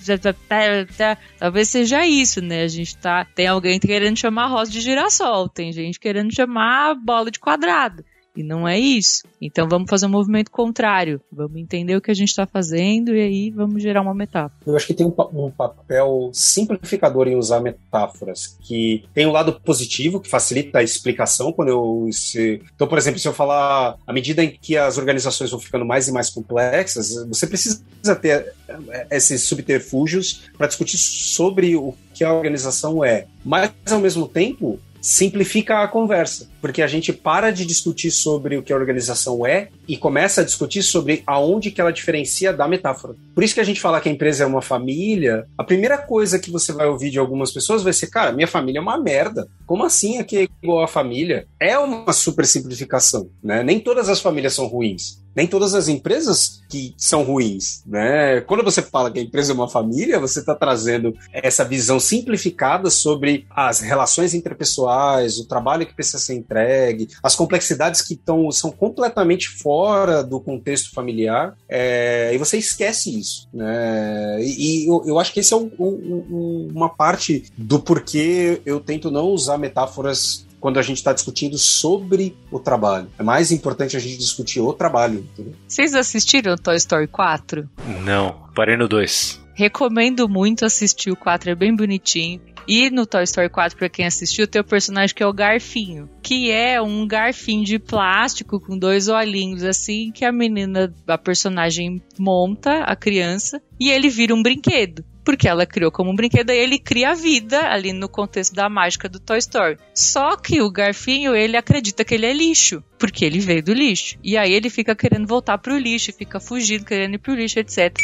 [1.40, 2.64] Talvez seja isso, né?
[2.64, 3.24] A gente tá.
[3.24, 8.04] Tem alguém querendo chamar rosa de girassol, tem gente querendo chamar bola de quadrado.
[8.36, 9.24] E não é isso.
[9.40, 11.22] Então vamos fazer um movimento contrário.
[11.32, 14.54] Vamos entender o que a gente está fazendo e aí vamos gerar uma metáfora.
[14.66, 19.60] Eu acho que tem um, um, papel simplificador em usar metáforas, que tem um lado
[19.62, 22.10] positivo, que facilita a explicação quando eu.
[22.12, 22.62] Se...
[22.76, 26.08] Então, por exemplo, se eu falar, à medida em que as organizações vão ficando mais
[26.08, 27.84] e mais complexas, você precisa
[28.20, 33.28] ter eh, esses subterfúgios para discutir sobre o que a organização é.
[33.46, 38.64] Mas, ao mesmo tempo, simplifica a conversa, porque a gente para de discutir sobre o
[38.64, 43.14] que a organização é e começa a discutir sobre aonde que ela diferencia da metáfora.
[43.36, 46.40] Por isso que a gente fala que a empresa é uma família, a primeira coisa
[46.40, 49.46] que você vai ouvir de algumas pessoas vai ser, cara, minha família é uma merda.
[49.66, 51.48] Como assim aqui é igual a família?
[51.60, 53.62] É uma super simplificação, né?
[53.62, 58.42] Nem todas as famílias são ruins nem todas as empresas que são ruins, né?
[58.42, 62.90] Quando você fala que a empresa é uma família, você está trazendo essa visão simplificada
[62.90, 68.72] sobre as relações interpessoais, o trabalho que precisa ser entregue, as complexidades que tão, são
[68.72, 74.40] completamente fora do contexto familiar, é, e você esquece isso, né?
[74.42, 78.80] E, e eu, eu, acho que esse é um, um, uma parte do porquê eu
[78.80, 83.10] tento não usar metáforas quando a gente está discutindo sobre o trabalho.
[83.20, 85.20] É mais importante a gente discutir o trabalho.
[85.20, 85.54] Entendeu?
[85.68, 87.70] Vocês assistiram Toy Story 4?
[88.06, 89.42] Não, parei no 2.
[89.56, 92.40] Recomendo muito assistir o 4, é bem bonitinho.
[92.68, 96.10] E no Toy Story 4, para quem assistiu, tem o personagem que é o Garfinho,
[96.22, 102.02] que é um garfinho de plástico com dois olhinhos assim, que a menina, a personagem
[102.18, 106.58] monta, a criança, e ele vira um brinquedo porque ela criou como um brinquedo e
[106.58, 109.78] ele cria a vida ali no contexto da mágica do Toy Story.
[109.94, 114.18] Só que o Garfinho, ele acredita que ele é lixo, porque ele veio do lixo.
[114.24, 117.96] E aí ele fica querendo voltar pro lixo, fica fugindo, querendo ir pro lixo, etc.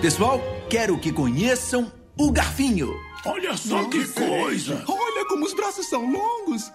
[0.00, 2.94] Pessoal, quero que conheçam o Garfinho.
[3.26, 4.84] Olha só Nossa, que coisa!
[4.86, 6.70] Olha como os braços são longos.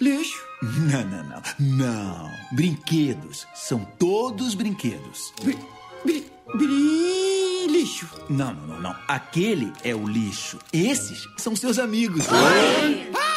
[0.00, 0.38] Lixo?
[0.62, 1.42] Não, não, não.
[1.58, 2.30] Não.
[2.52, 3.46] Brinquedos.
[3.54, 5.32] São todos brinquedos.
[5.42, 5.58] Bri,
[6.04, 8.08] bri, bri, lixo.
[8.28, 8.96] Não, não, não, não.
[9.06, 10.58] Aquele é o lixo.
[10.72, 12.26] Esses são seus amigos.
[12.28, 13.10] Oi.
[13.14, 13.30] Ah!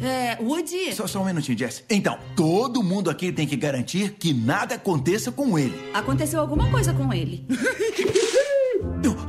[0.00, 0.94] É, Woody.
[0.94, 1.82] Só, só um minutinho, Jess.
[1.88, 5.90] Então, todo mundo aqui tem que garantir que nada aconteça com ele.
[5.94, 7.46] Aconteceu alguma coisa com ele.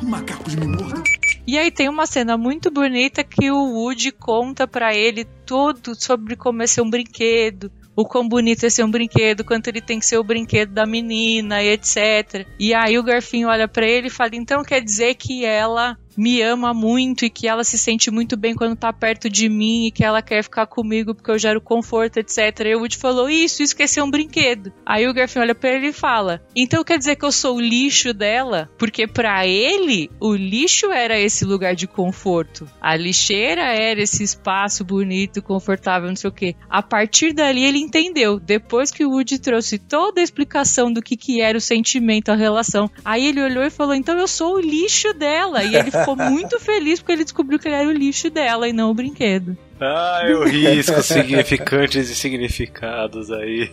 [0.04, 1.04] Macacos me mordam.
[1.48, 6.36] E aí tem uma cena muito bonita que o Woody conta para ele tudo sobre
[6.36, 10.00] como é ser um brinquedo, o quão bonito é ser um brinquedo, quanto ele tem
[10.00, 12.48] que ser o brinquedo da menina e etc.
[12.60, 16.42] E aí o Garfinho olha para ele e fala: "Então quer dizer que ela me
[16.42, 19.92] ama muito e que ela se sente muito bem quando tá perto de mim e
[19.92, 22.38] que ela quer ficar comigo porque eu gero conforto, etc.
[22.66, 24.74] E o Woody falou: Isso, ser um brinquedo.
[24.86, 27.62] Aí o Garfield olha pra ele e fala: Então quer dizer que eu sou o
[27.62, 28.70] lixo dela?
[28.78, 32.70] Porque para ele, o lixo era esse lugar de conforto.
[32.82, 36.56] A lixeira era esse espaço bonito, confortável, não sei o quê.
[36.70, 38.40] A partir dali ele entendeu.
[38.40, 42.36] Depois que o Woody trouxe toda a explicação do que, que era o sentimento, a
[42.36, 45.64] relação, aí ele olhou e falou: Então eu sou o lixo dela.
[45.64, 48.74] E ele ficou muito feliz porque ele descobriu que ele era o lixo dela e
[48.74, 49.58] não o brinquedo.
[49.80, 53.70] Ah, eu risco significantes e significados aí.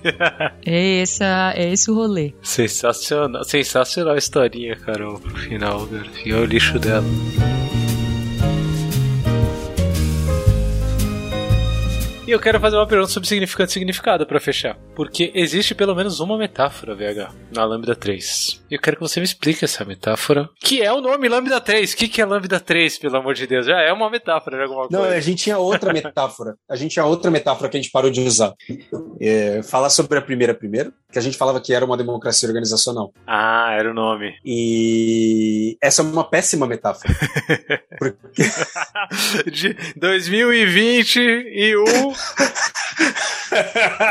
[0.64, 2.34] É, essa, é esse o rolê.
[2.42, 6.06] Sensacional, sensacional a historinha, cara, pro final, cara.
[6.26, 7.04] É o lixo dela.
[12.32, 14.74] E eu quero fazer uma pergunta sobre significante e significado pra fechar.
[14.96, 18.64] Porque existe pelo menos uma metáfora, VH, na Lambda 3.
[18.70, 20.48] E eu quero que você me explique essa metáfora.
[20.58, 21.92] Que é o nome Lambda 3.
[21.92, 23.66] O que, que é Lambda 3, pelo amor de Deus?
[23.66, 25.14] Já é uma metáfora de alguma Não, coisa.
[25.14, 26.56] a gente tinha outra metáfora.
[26.66, 28.54] A gente tinha outra metáfora que a gente parou de usar.
[29.20, 33.12] É, falar sobre a primeira primeiro, que a gente falava que era uma democracia organizacional.
[33.26, 34.32] Ah, era o nome.
[34.42, 37.12] E essa é uma péssima metáfora.
[38.00, 38.44] Porque
[39.50, 42.21] de 2021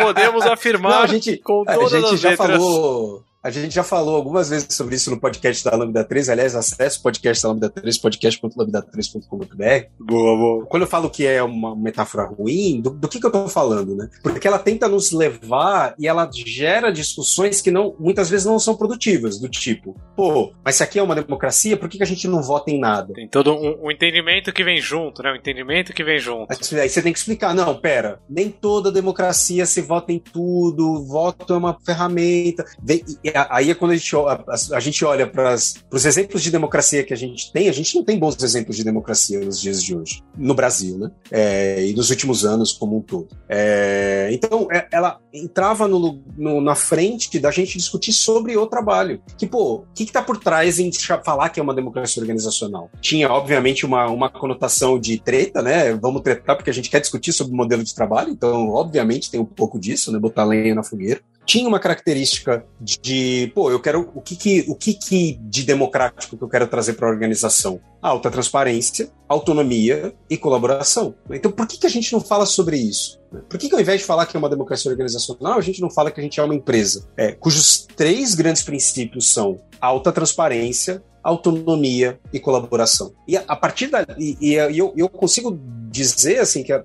[0.02, 2.48] podemos afirmar Não, a gente, com a todas gente as já letras.
[2.50, 3.24] falou.
[3.44, 6.30] A gente já falou algumas vezes sobre isso no podcast da Lambda 3.
[6.30, 9.88] Aliás, acesse o podcast da Lambda 3, podcast.lambda3.com.br.
[10.00, 10.66] Boa, boa.
[10.68, 13.96] Quando eu falo que é uma metáfora ruim, do, do que, que eu tô falando,
[13.96, 14.08] né?
[14.22, 18.78] Porque ela tenta nos levar e ela gera discussões que não, muitas vezes não são
[18.78, 22.28] produtivas, do tipo, pô, mas se aqui é uma democracia, por que, que a gente
[22.28, 23.12] não vota em nada?
[23.12, 25.32] Tem todo um, um entendimento que vem junto, né?
[25.32, 26.46] Um entendimento que vem junto.
[26.52, 31.56] Aí você tem que explicar, não, pera, nem toda democracia se vota em tudo, voto
[31.56, 32.64] é uma ferramenta.
[32.88, 37.04] E aí é quando a gente, a, a gente olha para os exemplos de democracia
[37.04, 39.96] que a gente tem, a gente não tem bons exemplos de democracia nos dias de
[39.96, 41.12] hoje, no Brasil, né?
[41.32, 43.28] É, e nos últimos anos como um todo.
[43.48, 49.22] É, então, é- ela entrava no, no- na frente da gente discutir sobre o trabalho.
[49.38, 50.92] Que, pô, o que, que tá por trás em
[51.24, 52.90] falar que é uma democracia organizacional?
[53.00, 55.94] Tinha, obviamente, uma, uma conotação de treta, né?
[55.94, 59.40] Vamos tretar porque a gente quer discutir sobre o modelo de trabalho, então, obviamente, tem
[59.40, 60.20] um pouco disso, né?
[60.20, 64.76] Botar lenha na fogueira tinha uma característica de, pô, eu quero o que que, o
[64.76, 67.80] que, que de democrático que eu quero trazer para a organização?
[68.02, 71.14] Alta transparência, autonomia e colaboração.
[71.30, 73.20] Então, por que, que a gente não fala sobre isso?
[73.50, 75.90] Por que, que ao invés de falar que é uma democracia organizacional, a gente não
[75.90, 77.08] fala que a gente é uma empresa?
[77.16, 83.14] É, cujos três grandes princípios são alta transparência, autonomia e colaboração.
[83.28, 85.60] E a, partir da e, e eu, eu consigo
[85.90, 86.84] dizer assim que a,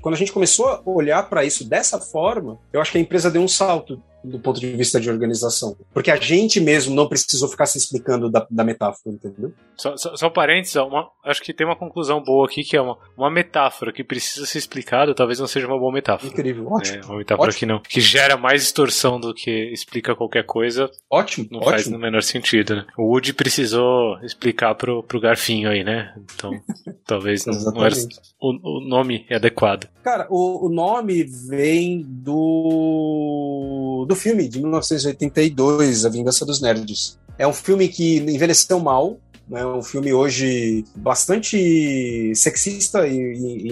[0.00, 3.30] quando a gente começou a olhar para isso dessa forma, eu acho que a empresa
[3.30, 7.48] deu um salto do ponto de vista de organização, porque a gente mesmo não precisou
[7.48, 9.52] ficar se explicando da, da metáfora, entendeu?
[9.76, 12.96] Só, só, só parênteses, uma- acho que tem uma conclusão boa aqui, que é uma,
[13.16, 16.30] uma metáfora que precisa ser explicada, talvez não seja uma boa metáfora.
[16.32, 17.58] Incrível, ótimo, É, uma metáfora Ótimo.
[17.58, 17.80] que não.
[17.80, 21.96] Que gera mais distorção do que explica qualquer coisa, ótimo, não faz ótimo.
[21.96, 22.86] no menor sentido, né?
[22.96, 26.14] O Woody precisou explicar pro, pro Garfinho aí, né?
[26.34, 26.50] Então,
[27.06, 27.94] talvez não, não era
[28.40, 29.88] o, o nome é adequado.
[30.02, 37.18] Cara, o, o nome vem do do filme de 1982, A Vingança dos Nerds.
[37.38, 39.64] É um filme que envelheceu mal, né?
[39.64, 43.68] Um filme hoje bastante sexista e, e-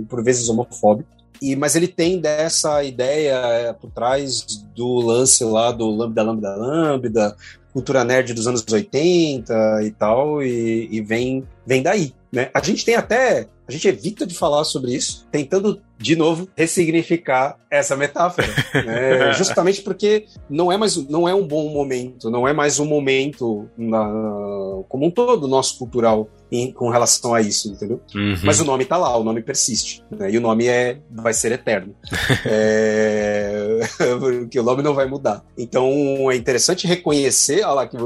[0.00, 1.08] e, por vezes homofóbico.
[1.40, 4.44] E, mas ele tem dessa ideia é, por trás
[4.76, 7.36] do lance lá do Lambda Lambda Lambda,
[7.72, 12.12] cultura nerd dos anos 80 e tal, e, e vem, vem daí.
[12.30, 12.50] Né?
[12.52, 17.58] A gente tem até, a gente evita de falar sobre isso, tentando de novo ressignificar
[17.70, 18.46] essa metáfora,
[18.84, 19.32] né?
[19.34, 23.68] justamente porque não é mais não é um bom momento, não é mais um momento
[23.76, 24.08] na,
[24.88, 28.00] como um todo nosso cultural em- com relação a isso, entendeu?
[28.14, 28.38] Uhum.
[28.44, 30.30] Mas o nome tá lá, o nome persiste, né?
[30.30, 31.94] E o nome é vai ser eterno.
[32.44, 33.80] é...
[34.18, 35.44] Porque o nome não vai mudar.
[35.56, 37.96] Então é interessante reconhecer, olha lá, que,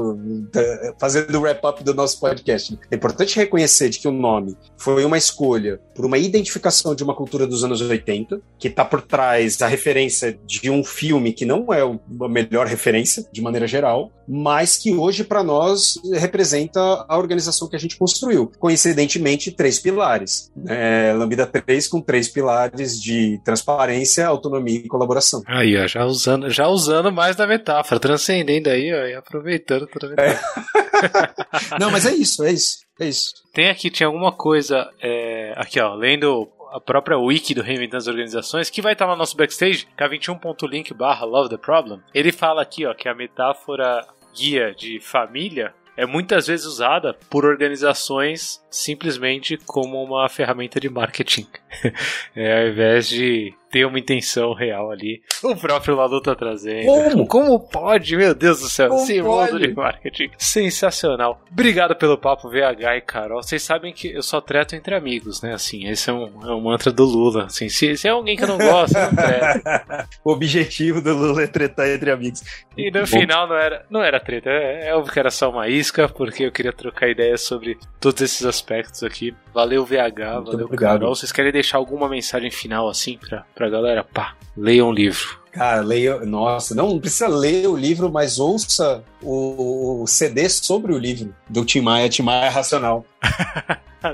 [0.51, 0.61] tá
[0.99, 2.79] fazendo o wrap-up do nosso podcast, né?
[2.91, 7.15] é importante reconhecer de que o nome foi uma escolha por uma identificação de uma
[7.15, 11.73] cultura dos anos 80, que tá por trás da referência de um filme que não
[11.73, 17.67] é a melhor referência, de maneira geral, mas que hoje para nós representa a organização
[17.67, 18.51] que a gente construiu.
[18.59, 20.51] Coincidentemente, três pilares.
[20.55, 21.13] Né?
[21.13, 25.41] Lambda 3 com três pilares de transparência, autonomia e colaboração.
[25.47, 30.07] Aí, ó, já usando, já usando mais da metáfora, transcendendo aí, ó, e aproveitando toda
[30.07, 31.35] a metáfora.
[31.79, 33.33] Não, mas é isso, é isso, é isso.
[33.53, 38.07] Tem aqui, tinha alguma coisa, é, aqui ó, lendo a própria wiki do Reinventando as
[38.07, 42.01] Organizações, que vai estar lá no nosso backstage, k21.link barra love the problem.
[42.13, 44.05] Ele fala aqui, ó, que a metáfora
[44.35, 51.47] guia de família é muitas vezes usada por organizações simplesmente como uma ferramenta de marketing.
[52.35, 55.21] é, ao invés de ter uma intenção real ali.
[55.43, 56.85] O próprio Lalu tá trazendo.
[56.85, 57.27] Como?
[57.27, 58.15] Como pode?
[58.15, 58.89] Meu Deus do céu.
[58.89, 59.67] Como Esse mundo pode?
[59.67, 60.29] de marketing.
[60.37, 61.41] Sensacional.
[61.51, 63.43] Obrigado pelo papo, VH e Carol.
[63.43, 65.53] Vocês sabem que eu só treto entre amigos, né?
[65.53, 67.45] Assim, esse é um, é um mantra do Lula.
[67.45, 70.09] Assim, se, se é alguém que eu não gosto, eu não treto.
[70.23, 72.43] o objetivo do Lula é tretar entre amigos.
[72.77, 73.05] E no Bom.
[73.05, 76.45] final não era, não era treta, é, é óbvio que era só uma isca, porque
[76.45, 78.64] eu queria trocar ideias sobre todos esses aspectos
[79.05, 79.35] aqui.
[79.53, 80.99] Valeu, VH, Muito valeu, obrigado.
[80.99, 81.15] Carol.
[81.15, 84.03] Vocês querem deixar alguma mensagem final assim pra, pra galera?
[84.03, 85.39] Pá, leiam um livro.
[85.51, 86.19] Cara, leia.
[86.25, 91.63] Nossa, não precisa ler o livro, mas ouça o, o CD sobre o livro do
[91.63, 93.05] Tim Maia, Tim Maia Racional.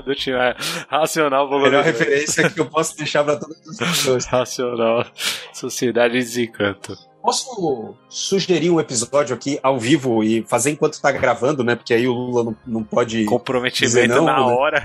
[0.06, 0.56] Do time é
[0.88, 4.24] Racional, volume melhor referência que eu posso deixar para todas as pessoas.
[4.26, 5.04] Racional,
[5.52, 6.96] Sociedade de Desencanto.
[7.22, 11.76] Posso sugerir um episódio aqui ao vivo e fazer enquanto tá gravando, né?
[11.76, 13.24] Porque aí o Lula não, não pode.
[13.26, 14.42] Comprometimento não, na né?
[14.42, 14.84] hora.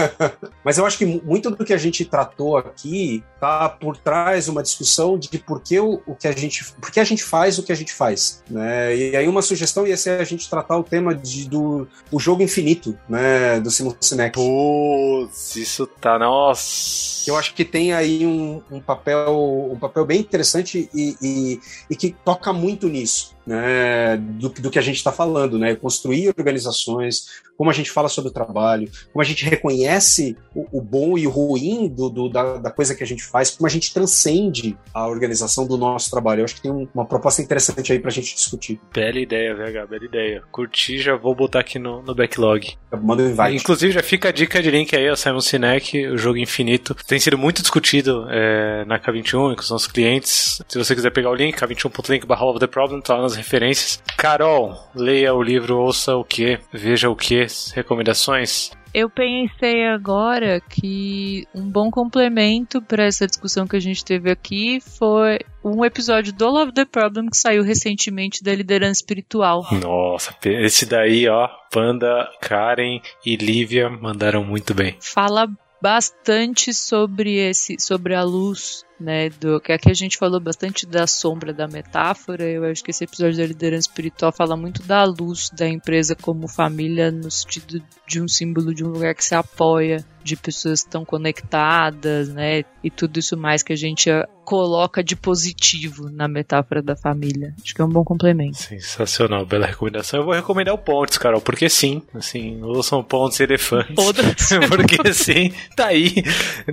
[0.62, 4.46] Mas eu acho que mu- muito do que a gente tratou aqui tá por trás
[4.46, 7.58] uma discussão de por que o, o que a gente, por que a gente faz
[7.58, 8.94] o que a gente faz, né?
[8.94, 12.42] E aí uma sugestão ia ser a gente tratar o tema de, do o jogo
[12.42, 13.58] infinito, né?
[13.58, 14.34] Do Simon Sinek.
[14.34, 16.18] Putz, isso tá.
[16.18, 17.30] Nossa.
[17.30, 21.96] Eu acho que tem aí um, um papel um papel bem interessante e, e, e
[21.96, 24.16] que toca muito nisso, né?
[24.16, 25.74] Do, do que a gente está falando, né?
[25.74, 30.80] Construir organizações, como a gente fala sobre o trabalho, como a gente reconhece o, o
[30.80, 33.70] bom e o ruim do, do- da, da coisa que a gente faz, como a
[33.70, 36.40] gente transcende a organização do nosso trabalho.
[36.40, 38.80] Eu acho que tem um- uma proposta interessante aí pra gente discutir.
[38.94, 40.42] Bela ideia, VH, bela ideia.
[40.50, 42.74] Curti, já vou botar aqui no, no backlog.
[43.02, 43.56] Manda um invite.
[43.56, 46.94] Inclusive, já fica a dica de link aí, ó, Simon Sinek, o jogo infinito.
[47.06, 50.62] Tem sido muito discutido é, na K21 e com os nossos clientes.
[50.68, 54.02] Se você quiser pegar o link, k21.link barra of the problem, tá lá nas referências.
[54.16, 58.70] Carol, leia o livro, ouça o que, veja o que, recomendações.
[58.92, 64.80] Eu pensei agora que um bom complemento para essa discussão que a gente teve aqui
[64.80, 69.64] foi um episódio do Love the Problem que saiu recentemente da liderança espiritual.
[69.80, 74.96] Nossa, esse daí, ó, Panda, Karen e Lívia mandaram muito bem.
[75.00, 75.48] Fala
[75.80, 79.30] bastante sobre esse, sobre a luz, né?
[79.30, 82.44] Do que aqui a gente falou bastante da sombra da metáfora.
[82.44, 86.46] Eu acho que esse episódio da liderança espiritual fala muito da luz da empresa como
[86.46, 90.88] família, no sentido de um símbolo de um lugar que se apoia, de pessoas que
[90.88, 92.64] estão conectadas, né?
[92.82, 97.54] E tudo isso mais que a gente ah, coloca de positivo na metáfora da família.
[97.62, 98.58] Acho que é um bom complemento.
[98.58, 100.20] Sensacional, bela recomendação.
[100.20, 103.94] Eu vou recomendar o Pontes, Carol, porque sim, assim, ouçam Pontes e Elefantes.
[104.68, 106.14] Porque sim, tá aí.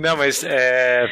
[0.00, 1.06] Não, mas é.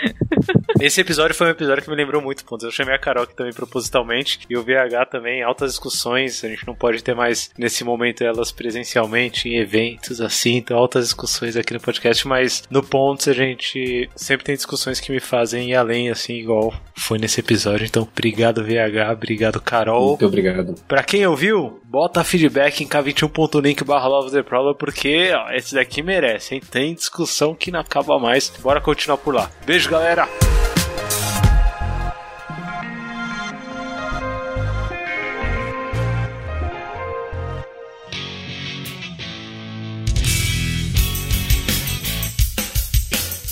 [0.81, 2.65] Esse episódio foi um episódio que me lembrou muito Pontes.
[2.65, 6.43] Eu chamei a Carol aqui também propositalmente e o VH também, altas discussões.
[6.43, 11.05] A gente não pode ter mais nesse momento elas presencialmente em eventos assim, então altas
[11.05, 15.71] discussões aqui no podcast, mas no Pontes a gente sempre tem discussões que me fazem
[15.71, 17.87] ir além, assim, igual foi nesse episódio.
[17.87, 20.09] Então, obrigado VH, obrigado Carol.
[20.09, 20.75] Muito obrigado.
[20.89, 26.03] Pra quem ouviu, bota feedback em k21.link barra Love the Problem, porque ó, esse daqui
[26.03, 26.61] merece, hein?
[26.69, 28.53] Tem discussão que não acaba mais.
[28.61, 29.49] Bora continuar por lá.
[29.65, 30.29] Beijo, galera!